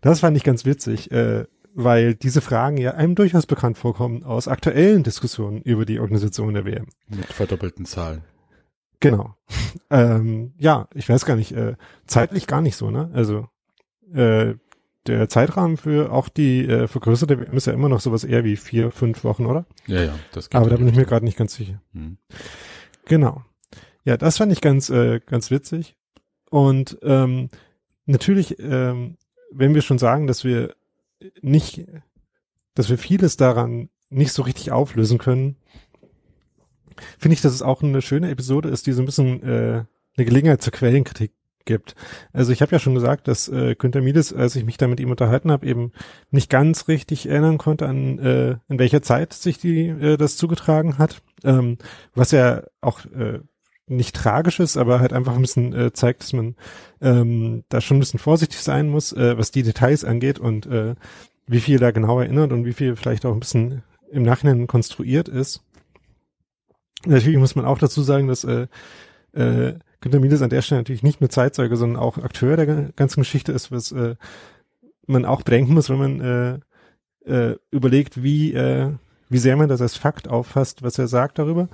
Das 0.00 0.20
fand 0.20 0.36
ich 0.36 0.44
ganz 0.44 0.64
witzig, 0.64 1.10
äh, 1.10 1.44
weil 1.74 2.14
diese 2.14 2.40
Fragen 2.40 2.76
ja 2.76 2.92
einem 2.92 3.14
durchaus 3.14 3.46
bekannt 3.46 3.78
vorkommen 3.78 4.24
aus 4.24 4.48
aktuellen 4.48 5.02
Diskussionen 5.02 5.62
über 5.62 5.84
die 5.84 6.00
Organisation 6.00 6.54
der 6.54 6.64
WM. 6.64 6.86
Mit 7.08 7.26
verdoppelten 7.26 7.86
Zahlen. 7.86 8.22
Genau. 9.00 9.34
ähm, 9.90 10.54
ja, 10.58 10.88
ich 10.94 11.08
weiß 11.08 11.24
gar 11.24 11.36
nicht, 11.36 11.52
äh, 11.52 11.74
zeitlich 12.06 12.46
gar 12.46 12.60
nicht 12.60 12.76
so, 12.76 12.90
ne? 12.90 13.10
Also 13.12 13.48
äh, 14.14 14.54
der 15.06 15.28
Zeitrahmen 15.28 15.76
für 15.76 16.12
auch 16.12 16.28
die 16.28 16.64
äh, 16.66 16.86
vergrößerte 16.86 17.40
WM 17.40 17.56
ist 17.56 17.66
ja 17.66 17.72
immer 17.72 17.88
noch 17.88 18.00
sowas 18.00 18.22
eher 18.22 18.44
wie 18.44 18.56
vier, 18.56 18.92
fünf 18.92 19.24
Wochen, 19.24 19.46
oder? 19.46 19.66
Ja, 19.86 20.02
ja, 20.02 20.14
das 20.32 20.48
geht. 20.48 20.60
Aber 20.60 20.70
da 20.70 20.76
bin 20.76 20.88
ich 20.88 20.94
mir 20.94 21.06
gerade 21.06 21.24
nicht 21.24 21.36
ganz 21.36 21.54
sicher. 21.54 21.80
Hm. 21.92 22.18
Genau. 23.06 23.42
Ja, 24.04 24.16
das 24.16 24.36
fand 24.36 24.52
ich 24.52 24.60
ganz, 24.60 24.90
äh, 24.90 25.20
ganz 25.24 25.50
witzig. 25.50 25.96
Und 26.50 26.98
ähm, 27.02 27.48
natürlich, 28.06 28.58
ähm, 28.60 29.16
wenn 29.50 29.74
wir 29.74 29.82
schon 29.82 29.98
sagen, 29.98 30.26
dass 30.26 30.44
wir 30.44 30.74
nicht, 31.40 31.86
dass 32.74 32.90
wir 32.90 32.98
vieles 32.98 33.36
daran 33.36 33.88
nicht 34.10 34.32
so 34.32 34.42
richtig 34.42 34.72
auflösen 34.72 35.18
können, 35.18 35.56
finde 37.18 37.34
ich, 37.34 37.40
dass 37.40 37.52
es 37.52 37.62
auch 37.62 37.82
eine 37.82 38.02
schöne 38.02 38.30
Episode 38.30 38.68
ist, 38.68 38.86
die 38.86 38.92
so 38.92 39.02
ein 39.02 39.06
bisschen 39.06 39.42
äh, 39.42 39.84
eine 40.16 40.24
Gelegenheit 40.26 40.62
zur 40.62 40.72
Quellenkritik 40.72 41.32
gibt. 41.64 41.94
Also 42.32 42.52
ich 42.52 42.60
habe 42.60 42.72
ja 42.72 42.78
schon 42.78 42.94
gesagt, 42.94 43.28
dass 43.28 43.48
äh, 43.48 43.74
Günter 43.76 44.00
Miles, 44.00 44.32
als 44.32 44.56
ich 44.56 44.64
mich 44.64 44.76
da 44.76 44.88
mit 44.88 45.00
ihm 45.00 45.10
unterhalten 45.10 45.50
habe, 45.50 45.66
eben 45.66 45.92
nicht 46.30 46.50
ganz 46.50 46.88
richtig 46.88 47.28
erinnern 47.28 47.58
konnte 47.58 47.86
an 47.86 48.18
äh, 48.18 48.50
in 48.68 48.78
welcher 48.78 49.02
Zeit 49.02 49.32
sich 49.32 49.58
die 49.58 49.88
äh, 49.88 50.16
das 50.16 50.36
zugetragen 50.36 50.98
hat, 50.98 51.22
ähm, 51.44 51.78
was 52.14 52.32
ja 52.32 52.64
auch 52.80 53.04
äh, 53.06 53.40
nicht 53.96 54.14
tragisch 54.16 54.60
ist, 54.60 54.76
aber 54.76 55.00
halt 55.00 55.12
einfach 55.12 55.34
ein 55.34 55.42
bisschen 55.42 55.72
äh, 55.72 55.92
zeigt, 55.92 56.22
dass 56.22 56.32
man 56.32 56.56
ähm, 57.00 57.64
da 57.68 57.80
schon 57.80 57.96
ein 57.96 58.00
bisschen 58.00 58.20
vorsichtig 58.20 58.60
sein 58.60 58.88
muss, 58.88 59.12
äh, 59.12 59.36
was 59.38 59.50
die 59.50 59.62
Details 59.62 60.04
angeht 60.04 60.38
und 60.38 60.66
äh, 60.66 60.94
wie 61.46 61.60
viel 61.60 61.78
da 61.78 61.90
genau 61.90 62.20
erinnert 62.20 62.52
und 62.52 62.64
wie 62.64 62.72
viel 62.72 62.96
vielleicht 62.96 63.26
auch 63.26 63.32
ein 63.32 63.40
bisschen 63.40 63.82
im 64.10 64.22
Nachhinein 64.22 64.66
konstruiert 64.66 65.28
ist. 65.28 65.62
Natürlich 67.04 67.38
muss 67.38 67.56
man 67.56 67.64
auch 67.64 67.78
dazu 67.78 68.02
sagen, 68.02 68.28
dass 68.28 68.44
äh, 68.44 68.66
äh, 69.32 69.74
Günter 70.00 70.20
Miles 70.20 70.42
an 70.42 70.50
der 70.50 70.62
Stelle 70.62 70.80
natürlich 70.80 71.02
nicht 71.02 71.20
nur 71.20 71.30
Zeitzeuge, 71.30 71.76
sondern 71.76 72.00
auch 72.00 72.18
Akteur 72.18 72.56
der 72.56 72.66
ga- 72.66 72.88
ganzen 72.96 73.20
Geschichte 73.20 73.52
ist, 73.52 73.72
was 73.72 73.92
äh, 73.92 74.16
man 75.06 75.24
auch 75.24 75.42
bedenken 75.42 75.74
muss, 75.74 75.90
wenn 75.90 75.98
man 75.98 76.20
äh, 76.20 77.30
äh, 77.30 77.56
überlegt, 77.70 78.22
wie, 78.22 78.52
äh, 78.52 78.90
wie 79.28 79.38
sehr 79.38 79.56
man 79.56 79.68
das 79.68 79.80
als 79.80 79.96
Fakt 79.96 80.28
auffasst, 80.28 80.82
was 80.82 80.98
er 80.98 81.08
sagt 81.08 81.38
darüber. 81.38 81.68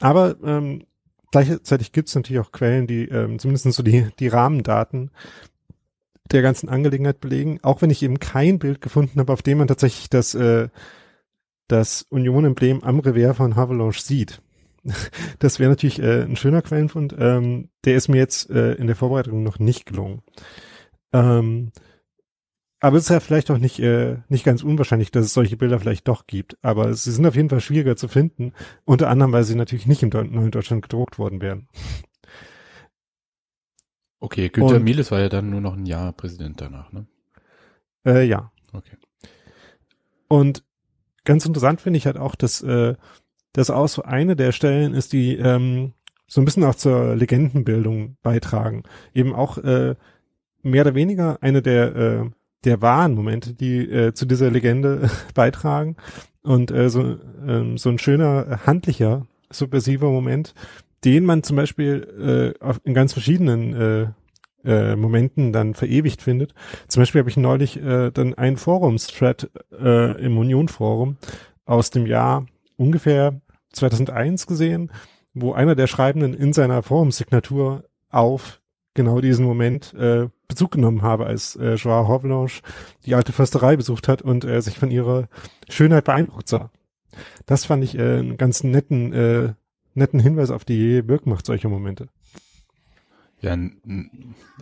Aber 0.00 0.36
ähm, 0.44 0.84
gleichzeitig 1.30 1.92
gibt 1.92 2.08
es 2.08 2.14
natürlich 2.14 2.40
auch 2.40 2.52
Quellen, 2.52 2.86
die 2.86 3.04
ähm, 3.08 3.38
zumindest 3.38 3.72
so 3.72 3.82
die, 3.82 4.08
die 4.18 4.28
Rahmendaten 4.28 5.10
der 6.32 6.42
ganzen 6.42 6.68
Angelegenheit 6.68 7.20
belegen, 7.20 7.58
auch 7.62 7.82
wenn 7.82 7.90
ich 7.90 8.02
eben 8.02 8.20
kein 8.20 8.58
Bild 8.58 8.80
gefunden 8.80 9.18
habe, 9.18 9.32
auf 9.32 9.42
dem 9.42 9.58
man 9.58 9.68
tatsächlich 9.68 10.10
das, 10.10 10.34
äh, 10.34 10.68
das 11.68 12.02
Union-Emblem 12.10 12.84
am 12.84 13.00
Revers 13.00 13.36
von 13.36 13.56
Havelange 13.56 13.92
sieht. 13.92 14.42
Das 15.38 15.58
wäre 15.58 15.70
natürlich 15.70 16.00
äh, 16.00 16.22
ein 16.22 16.36
schöner 16.36 16.62
Quellenfund. 16.62 17.14
Ähm, 17.18 17.68
der 17.84 17.96
ist 17.96 18.08
mir 18.08 18.18
jetzt 18.18 18.50
äh, 18.50 18.74
in 18.74 18.86
der 18.86 18.96
Vorbereitung 18.96 19.42
noch 19.42 19.58
nicht 19.58 19.86
gelungen. 19.86 20.22
Ähm, 21.12 21.72
aber 22.80 22.96
es 22.96 23.04
ist 23.04 23.10
ja 23.10 23.20
vielleicht 23.20 23.50
auch 23.50 23.58
nicht, 23.58 23.78
äh, 23.78 24.16
nicht 24.28 24.44
ganz 24.44 24.62
unwahrscheinlich, 24.62 25.10
dass 25.10 25.26
es 25.26 25.34
solche 25.34 25.56
Bilder 25.56 25.78
vielleicht 25.78 26.08
doch 26.08 26.26
gibt. 26.26 26.56
Aber 26.62 26.92
sie 26.94 27.12
sind 27.12 27.26
auf 27.26 27.36
jeden 27.36 27.50
Fall 27.50 27.60
schwieriger 27.60 27.96
zu 27.96 28.08
finden. 28.08 28.52
Unter 28.84 29.08
anderem, 29.10 29.32
weil 29.32 29.44
sie 29.44 29.54
natürlich 29.54 29.86
nicht 29.86 30.02
im 30.02 30.08
neuen 30.08 30.50
Deutschland 30.50 30.82
gedruckt 30.82 31.18
worden 31.18 31.42
wären. 31.42 31.68
Okay, 34.18 34.48
Günter 34.48 34.76
Und- 34.76 34.84
Miles 34.84 35.10
war 35.10 35.20
ja 35.20 35.28
dann 35.28 35.50
nur 35.50 35.60
noch 35.60 35.76
ein 35.76 35.86
Jahr 35.86 36.12
Präsident 36.12 36.60
danach, 36.60 36.90
ne? 36.92 37.06
Äh, 38.04 38.24
ja. 38.24 38.50
Okay. 38.72 38.96
Und 40.28 40.64
ganz 41.24 41.44
interessant 41.44 41.80
finde 41.80 41.98
ich 41.98 42.06
halt 42.06 42.16
auch, 42.16 42.34
dass 42.34 42.62
äh, 42.62 42.94
das 43.52 43.70
auch 43.70 43.88
so 43.88 44.02
eine 44.02 44.36
der 44.36 44.52
Stellen 44.52 44.94
ist, 44.94 45.12
die 45.12 45.36
ähm, 45.36 45.92
so 46.26 46.40
ein 46.40 46.44
bisschen 46.44 46.64
auch 46.64 46.76
zur 46.76 47.16
Legendenbildung 47.16 48.16
beitragen. 48.22 48.84
Eben 49.12 49.34
auch 49.34 49.58
äh, 49.58 49.96
mehr 50.62 50.82
oder 50.82 50.94
weniger 50.94 51.38
eine 51.42 51.60
der 51.62 51.96
äh, 51.96 52.30
der 52.64 52.82
wahren 52.82 53.14
Momente, 53.14 53.54
die 53.54 53.78
äh, 53.90 54.12
zu 54.12 54.26
dieser 54.26 54.50
Legende 54.50 55.10
beitragen 55.34 55.96
und 56.42 56.70
äh, 56.70 56.90
so 56.90 57.16
ähm, 57.46 57.78
so 57.78 57.90
ein 57.90 57.98
schöner 57.98 58.60
handlicher 58.66 59.26
subversiver 59.50 60.10
Moment, 60.10 60.54
den 61.04 61.24
man 61.24 61.42
zum 61.42 61.56
Beispiel 61.56 62.54
äh, 62.60 62.64
auf, 62.64 62.80
in 62.84 62.94
ganz 62.94 63.12
verschiedenen 63.12 63.74
äh, 63.74 64.06
äh, 64.64 64.96
Momenten 64.96 65.52
dann 65.52 65.74
verewigt 65.74 66.22
findet. 66.22 66.54
Zum 66.88 67.00
Beispiel 67.00 67.20
habe 67.20 67.30
ich 67.30 67.36
neulich 67.36 67.80
äh, 67.82 68.10
dann 68.10 68.34
einen 68.34 68.56
Forums-Thread 68.56 69.50
äh, 69.72 70.20
im 70.22 70.36
Union-Forum 70.38 71.16
aus 71.64 71.90
dem 71.90 72.06
Jahr 72.06 72.46
ungefähr 72.76 73.40
2001 73.72 74.46
gesehen, 74.46 74.90
wo 75.32 75.52
einer 75.52 75.74
der 75.74 75.86
Schreibenden 75.86 76.34
in 76.34 76.52
seiner 76.52 76.82
Forumsignatur 76.82 77.84
auf 78.10 78.59
genau 78.94 79.20
diesen 79.20 79.44
Moment 79.44 79.94
äh, 79.94 80.28
Bezug 80.48 80.72
genommen 80.72 81.02
habe, 81.02 81.26
als 81.26 81.56
äh, 81.56 81.74
Joao 81.74 82.08
Horvelanche 82.08 82.62
die 83.06 83.14
alte 83.14 83.32
Försterei 83.32 83.76
besucht 83.76 84.08
hat 84.08 84.22
und 84.22 84.44
äh, 84.44 84.60
sich 84.60 84.78
von 84.78 84.90
ihrer 84.90 85.28
Schönheit 85.68 86.04
beeindruckt 86.04 86.48
sah. 86.48 86.70
Das 87.46 87.64
fand 87.64 87.84
ich 87.84 87.96
äh, 87.96 88.18
einen 88.18 88.36
ganz 88.36 88.64
netten, 88.64 89.12
äh, 89.12 89.54
netten 89.94 90.20
Hinweis 90.20 90.50
auf 90.50 90.64
die 90.64 91.06
Wirkmacht 91.08 91.46
solcher 91.46 91.68
Momente. 91.68 92.08
Ja, 93.40 93.56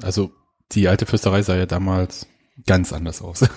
also 0.02 0.30
die 0.72 0.88
alte 0.88 1.06
Fürsterei 1.06 1.42
sah 1.42 1.56
ja 1.56 1.66
damals 1.66 2.26
ganz 2.66 2.92
anders 2.92 3.22
aus. 3.22 3.40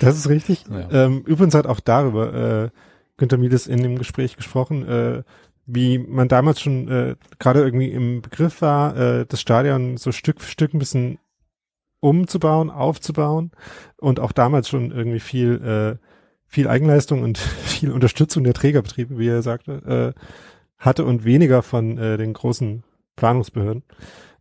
das 0.00 0.16
ist 0.16 0.28
richtig. 0.28 0.64
Ja. 0.70 0.90
Ähm, 0.90 1.22
übrigens 1.26 1.54
hat 1.54 1.66
auch 1.66 1.80
darüber 1.80 2.32
äh, 2.64 2.70
Günter 3.16 3.38
Mieles 3.38 3.66
in 3.66 3.82
dem 3.82 3.98
Gespräch 3.98 4.36
gesprochen, 4.36 4.86
äh, 4.88 5.22
wie 5.66 5.98
man 5.98 6.28
damals 6.28 6.60
schon 6.60 6.88
äh, 6.88 7.16
gerade 7.38 7.60
irgendwie 7.60 7.90
im 7.90 8.22
Begriff 8.22 8.62
war, 8.62 8.96
äh, 8.96 9.26
das 9.26 9.40
Stadion 9.40 9.96
so 9.96 10.12
Stück 10.12 10.40
für 10.40 10.50
Stück 10.50 10.74
ein 10.74 10.78
bisschen 10.78 11.18
umzubauen, 12.00 12.70
aufzubauen 12.70 13.52
und 13.98 14.18
auch 14.18 14.32
damals 14.32 14.68
schon 14.68 14.90
irgendwie 14.90 15.20
viel 15.20 15.98
äh, 16.00 16.06
viel 16.46 16.68
Eigenleistung 16.68 17.22
und 17.22 17.38
viel 17.64 17.92
Unterstützung 17.92 18.44
der 18.44 18.54
Trägerbetriebe, 18.54 19.18
wie 19.18 19.28
er 19.28 19.42
sagte, 19.42 20.14
äh, 20.16 20.20
hatte 20.78 21.04
und 21.04 21.24
weniger 21.24 21.62
von 21.62 21.96
äh, 21.96 22.16
den 22.16 22.32
großen 22.32 22.82
Planungsbehörden. 23.16 23.84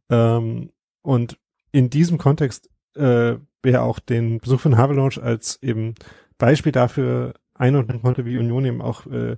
Ähm, 0.10 0.71
und 1.03 1.38
in 1.71 1.89
diesem 1.89 2.17
Kontext 2.17 2.69
äh, 2.95 3.38
wer 3.63 3.84
auch 3.84 3.99
den 3.99 4.39
Besuch 4.39 4.60
von 4.60 4.77
Havelange 4.77 5.21
als 5.21 5.62
eben 5.62 5.95
Beispiel 6.38 6.71
dafür 6.71 7.34
einordnen 7.53 8.01
konnte, 8.01 8.25
wie 8.25 8.38
Union 8.38 8.65
eben 8.65 8.81
auch 8.81 9.05
äh, 9.07 9.38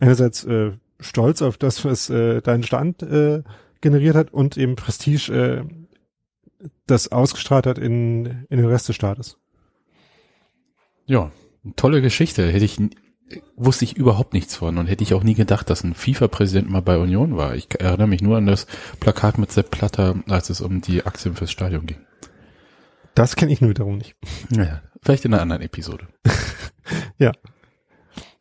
einerseits 0.00 0.44
äh, 0.44 0.72
stolz 1.00 1.42
auf 1.42 1.58
das, 1.58 1.84
was 1.84 2.10
äh, 2.10 2.40
dein 2.42 2.62
Stand 2.62 3.02
äh, 3.02 3.42
generiert 3.80 4.16
hat 4.16 4.32
und 4.32 4.56
eben 4.56 4.76
Prestige 4.76 5.32
äh, 5.32 6.68
das 6.86 7.12
ausgestrahlt 7.12 7.66
hat 7.66 7.78
in, 7.78 8.46
in 8.48 8.58
den 8.58 8.66
Rest 8.66 8.88
des 8.88 8.96
Staates. 8.96 9.38
Ja, 11.06 11.30
tolle 11.76 12.02
Geschichte. 12.02 12.50
Hätte 12.50 12.64
ich 12.64 12.78
wusste 13.56 13.84
ich 13.84 13.96
überhaupt 13.96 14.32
nichts 14.32 14.56
von 14.56 14.78
und 14.78 14.86
hätte 14.86 15.04
ich 15.04 15.14
auch 15.14 15.22
nie 15.22 15.34
gedacht, 15.34 15.68
dass 15.70 15.84
ein 15.84 15.94
FIFA-Präsident 15.94 16.70
mal 16.70 16.82
bei 16.82 16.98
Union 16.98 17.36
war. 17.36 17.54
Ich 17.54 17.68
erinnere 17.78 18.08
mich 18.08 18.22
nur 18.22 18.36
an 18.36 18.46
das 18.46 18.66
Plakat 19.00 19.38
mit 19.38 19.52
Sepp 19.52 19.70
Platter, 19.70 20.16
als 20.28 20.50
es 20.50 20.60
um 20.60 20.80
die 20.80 21.04
Aktien 21.04 21.34
fürs 21.34 21.50
Stadion 21.50 21.86
ging. 21.86 21.98
Das 23.14 23.36
kenne 23.36 23.52
ich 23.52 23.60
nur 23.60 23.70
wiederum 23.70 23.98
nicht. 23.98 24.16
Naja, 24.50 24.82
vielleicht 25.02 25.24
in 25.24 25.34
einer 25.34 25.42
anderen 25.42 25.62
Episode. 25.62 26.08
ja. 27.18 27.32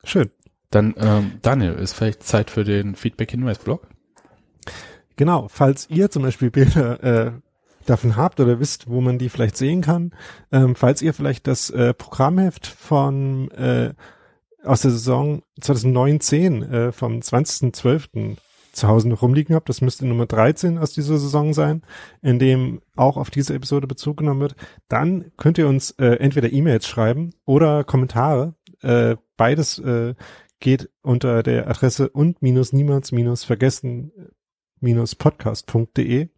Schön. 0.03 0.29
Dann, 0.69 0.93
ähm, 0.97 1.33
Daniel, 1.41 1.73
ist 1.73 1.93
vielleicht 1.93 2.23
Zeit 2.23 2.51
für 2.51 2.63
den 2.63 2.95
Feedback-Hinweis-Blog? 2.95 3.87
Genau, 5.15 5.47
falls 5.49 5.89
ihr 5.89 6.11
zum 6.11 6.23
Beispiel 6.23 6.51
Bilder 6.51 7.03
äh, 7.03 7.31
davon 7.85 8.15
habt 8.15 8.39
oder 8.39 8.59
wisst, 8.59 8.89
wo 8.89 9.01
man 9.01 9.17
die 9.17 9.29
vielleicht 9.29 9.57
sehen 9.57 9.81
kann, 9.81 10.11
ähm, 10.51 10.75
falls 10.75 11.01
ihr 11.01 11.13
vielleicht 11.13 11.47
das 11.47 11.69
äh, 11.69 11.93
Programmheft 11.93 12.67
von 12.67 13.49
äh, 13.51 13.93
aus 14.63 14.81
der 14.81 14.91
Saison 14.91 15.43
2019 15.61 16.63
äh, 16.63 16.91
vom 16.91 17.19
20.12 17.19 18.37
zu 18.73 18.87
Hause 18.87 19.09
noch 19.09 19.21
rumliegen 19.21 19.55
habt. 19.55 19.69
Das 19.69 19.81
müsste 19.81 20.05
Nummer 20.05 20.25
13 20.25 20.77
aus 20.77 20.93
dieser 20.93 21.17
Saison 21.17 21.53
sein, 21.53 21.81
in 22.21 22.37
dem 22.37 22.81
auch 22.95 23.17
auf 23.17 23.29
diese 23.29 23.53
Episode 23.55 23.87
Bezug 23.87 24.17
genommen 24.17 24.41
wird. 24.41 24.55
Dann 24.87 25.31
könnt 25.37 25.57
ihr 25.57 25.67
uns 25.67 25.91
äh, 25.91 26.15
entweder 26.17 26.51
E-Mails 26.51 26.87
schreiben 26.87 27.31
oder 27.45 27.83
Kommentare. 27.83 28.53
Äh, 28.81 29.15
beides 29.35 29.79
äh, 29.79 30.13
geht 30.59 30.89
unter 31.01 31.43
der 31.43 31.67
Adresse 31.69 32.09
und 32.09 32.41
minus 32.41 32.73
niemals 32.73 33.11
minus 33.11 33.43
vergessen 33.43 34.11
minus 34.79 35.15
podcast.de. 35.15 36.29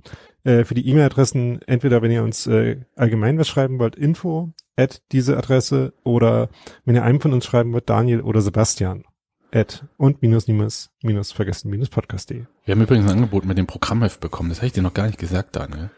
Äh, 0.44 0.64
für 0.64 0.74
die 0.74 0.88
E-Mail-Adressen 0.88 1.62
entweder, 1.64 2.02
wenn 2.02 2.12
ihr 2.12 2.24
uns 2.24 2.48
äh, 2.48 2.82
allgemein 2.96 3.38
was 3.38 3.48
schreiben 3.48 3.80
wollt, 3.80 3.96
info 3.96 4.54
at 4.78 5.02
diese 5.12 5.38
Adresse 5.38 5.94
oder 6.04 6.50
wenn 6.86 6.96
ihr 6.96 7.04
einem 7.04 7.20
von 7.20 7.34
uns 7.34 7.46
schreiben 7.46 7.74
wollt, 7.74 7.90
Daniel 7.90 8.22
oder 8.22 8.42
Sebastian 8.42 9.04
at 9.52 9.86
und 9.98 10.22
minus 10.22 10.48
minus 10.48 10.92
minus 11.02 11.32
vergessen 11.32 11.70
minus 11.70 11.90
podcast.de. 11.90 12.46
Wir 12.66 12.76
haben 12.76 12.82
übrigens 12.82 13.06
ein 13.08 13.18
Angebot 13.18 13.46
mit 13.46 13.58
dem 13.58 13.68
Programmheft 13.68 14.20
bekommen. 14.20 14.50
Das 14.50 14.60
habe 14.60 14.68
ich 14.68 14.74
dir 14.74 14.84
noch 14.84 14.94
gar 14.94 15.08
nicht 15.08 15.20
gesagt, 15.20 15.56
Daniel. 15.56 15.90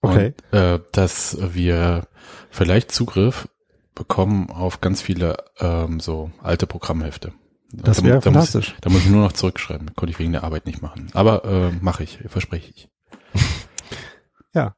Okay. 0.00 0.34
Und, 0.50 0.58
äh, 0.58 0.80
dass 0.92 1.36
wir 1.54 2.06
vielleicht 2.50 2.92
Zugriff 2.92 3.48
bekommen 3.94 4.50
auf 4.50 4.80
ganz 4.80 5.02
viele 5.02 5.36
ähm, 5.58 6.00
so 6.00 6.30
alte 6.42 6.66
Programmhefte. 6.66 7.32
Das 7.72 8.02
wäre 8.02 8.20
fantastisch. 8.20 8.70
Muss, 8.70 8.80
da 8.80 8.90
muss 8.90 9.04
ich 9.04 9.10
nur 9.10 9.22
noch 9.22 9.32
zurückschreiben. 9.32 9.94
Konnte 9.94 10.10
ich 10.10 10.18
wegen 10.18 10.32
der 10.32 10.44
Arbeit 10.44 10.66
nicht 10.66 10.82
machen. 10.82 11.08
Aber 11.12 11.44
äh, 11.44 11.70
mache 11.80 12.02
ich, 12.02 12.18
verspreche 12.26 12.72
ich. 12.74 12.88
ja. 14.54 14.74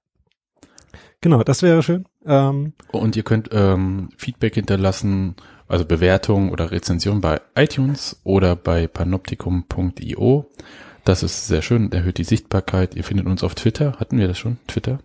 Genau, 1.20 1.42
das 1.42 1.62
wäre 1.62 1.83
schön. 1.83 2.05
Ähm, 2.27 2.75
Und 2.90 3.16
ihr 3.16 3.22
könnt 3.22 3.48
ähm, 3.53 4.11
Feedback 4.16 4.55
hinterlassen 4.55 5.37
also 5.72 5.87
Bewertung 5.87 6.51
oder 6.51 6.70
Rezension 6.70 7.22
bei 7.22 7.40
iTunes 7.55 8.20
oder 8.25 8.57
bei 8.57 8.87
panoptikum.io. 8.87 10.51
Das 11.05 11.22
ist 11.22 11.46
sehr 11.46 11.62
schön, 11.62 11.90
erhöht 11.92 12.18
die 12.18 12.25
Sichtbarkeit. 12.25 12.94
Ihr 12.94 13.05
findet 13.05 13.27
uns 13.27 13.42
auf 13.42 13.55
Twitter. 13.55 13.98
Hatten 13.98 14.18
wir 14.18 14.29
das 14.29 14.38
schon? 14.38 14.59
Twitter? 14.66 14.98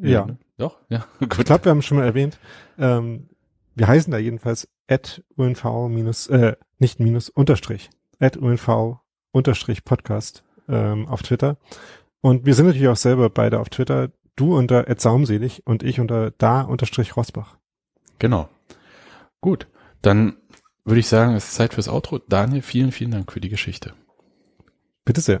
Ja. 0.00 0.08
ja. 0.08 0.26
Ne? 0.26 0.38
Doch, 0.56 0.78
ja. 0.88 1.06
Gut. 1.18 1.38
Ich 1.38 1.44
glaube, 1.44 1.64
wir 1.64 1.70
haben 1.70 1.82
schon 1.82 1.98
mal 1.98 2.04
erwähnt. 2.04 2.38
Ähm, 2.78 3.28
wir 3.74 3.88
heißen 3.88 4.10
da 4.10 4.18
jedenfalls 4.18 4.68
at 4.88 5.22
unv 5.36 5.64
minus, 5.88 6.26
äh, 6.28 6.56
nicht 6.78 7.00
minus, 7.00 7.28
unterstrich, 7.28 7.90
at 8.18 8.36
unv 8.36 8.98
unterstrich 9.32 9.84
Podcast 9.84 10.44
ähm, 10.68 11.06
auf 11.08 11.22
Twitter. 11.22 11.56
Und 12.20 12.46
wir 12.46 12.54
sind 12.54 12.66
natürlich 12.66 12.88
auch 12.88 12.96
selber 12.96 13.30
beide 13.30 13.60
auf 13.60 13.68
Twitter. 13.68 14.10
Du 14.36 14.56
unter 14.56 14.88
at 14.88 15.00
saumselig 15.00 15.66
und 15.66 15.82
ich 15.82 16.00
unter 16.00 16.30
da 16.30 16.62
unterstrich 16.62 17.16
Rosbach. 17.16 17.58
Genau. 18.18 18.48
Gut. 19.40 19.66
Dann 20.00 20.36
würde 20.84 21.00
ich 21.00 21.08
sagen, 21.08 21.34
es 21.34 21.48
ist 21.48 21.54
Zeit 21.54 21.74
fürs 21.74 21.88
Outro. 21.88 22.18
Daniel, 22.18 22.62
vielen, 22.62 22.92
vielen 22.92 23.10
Dank 23.10 23.32
für 23.32 23.40
die 23.40 23.48
Geschichte. 23.48 23.94
Bitte 25.04 25.20
sehr. 25.20 25.40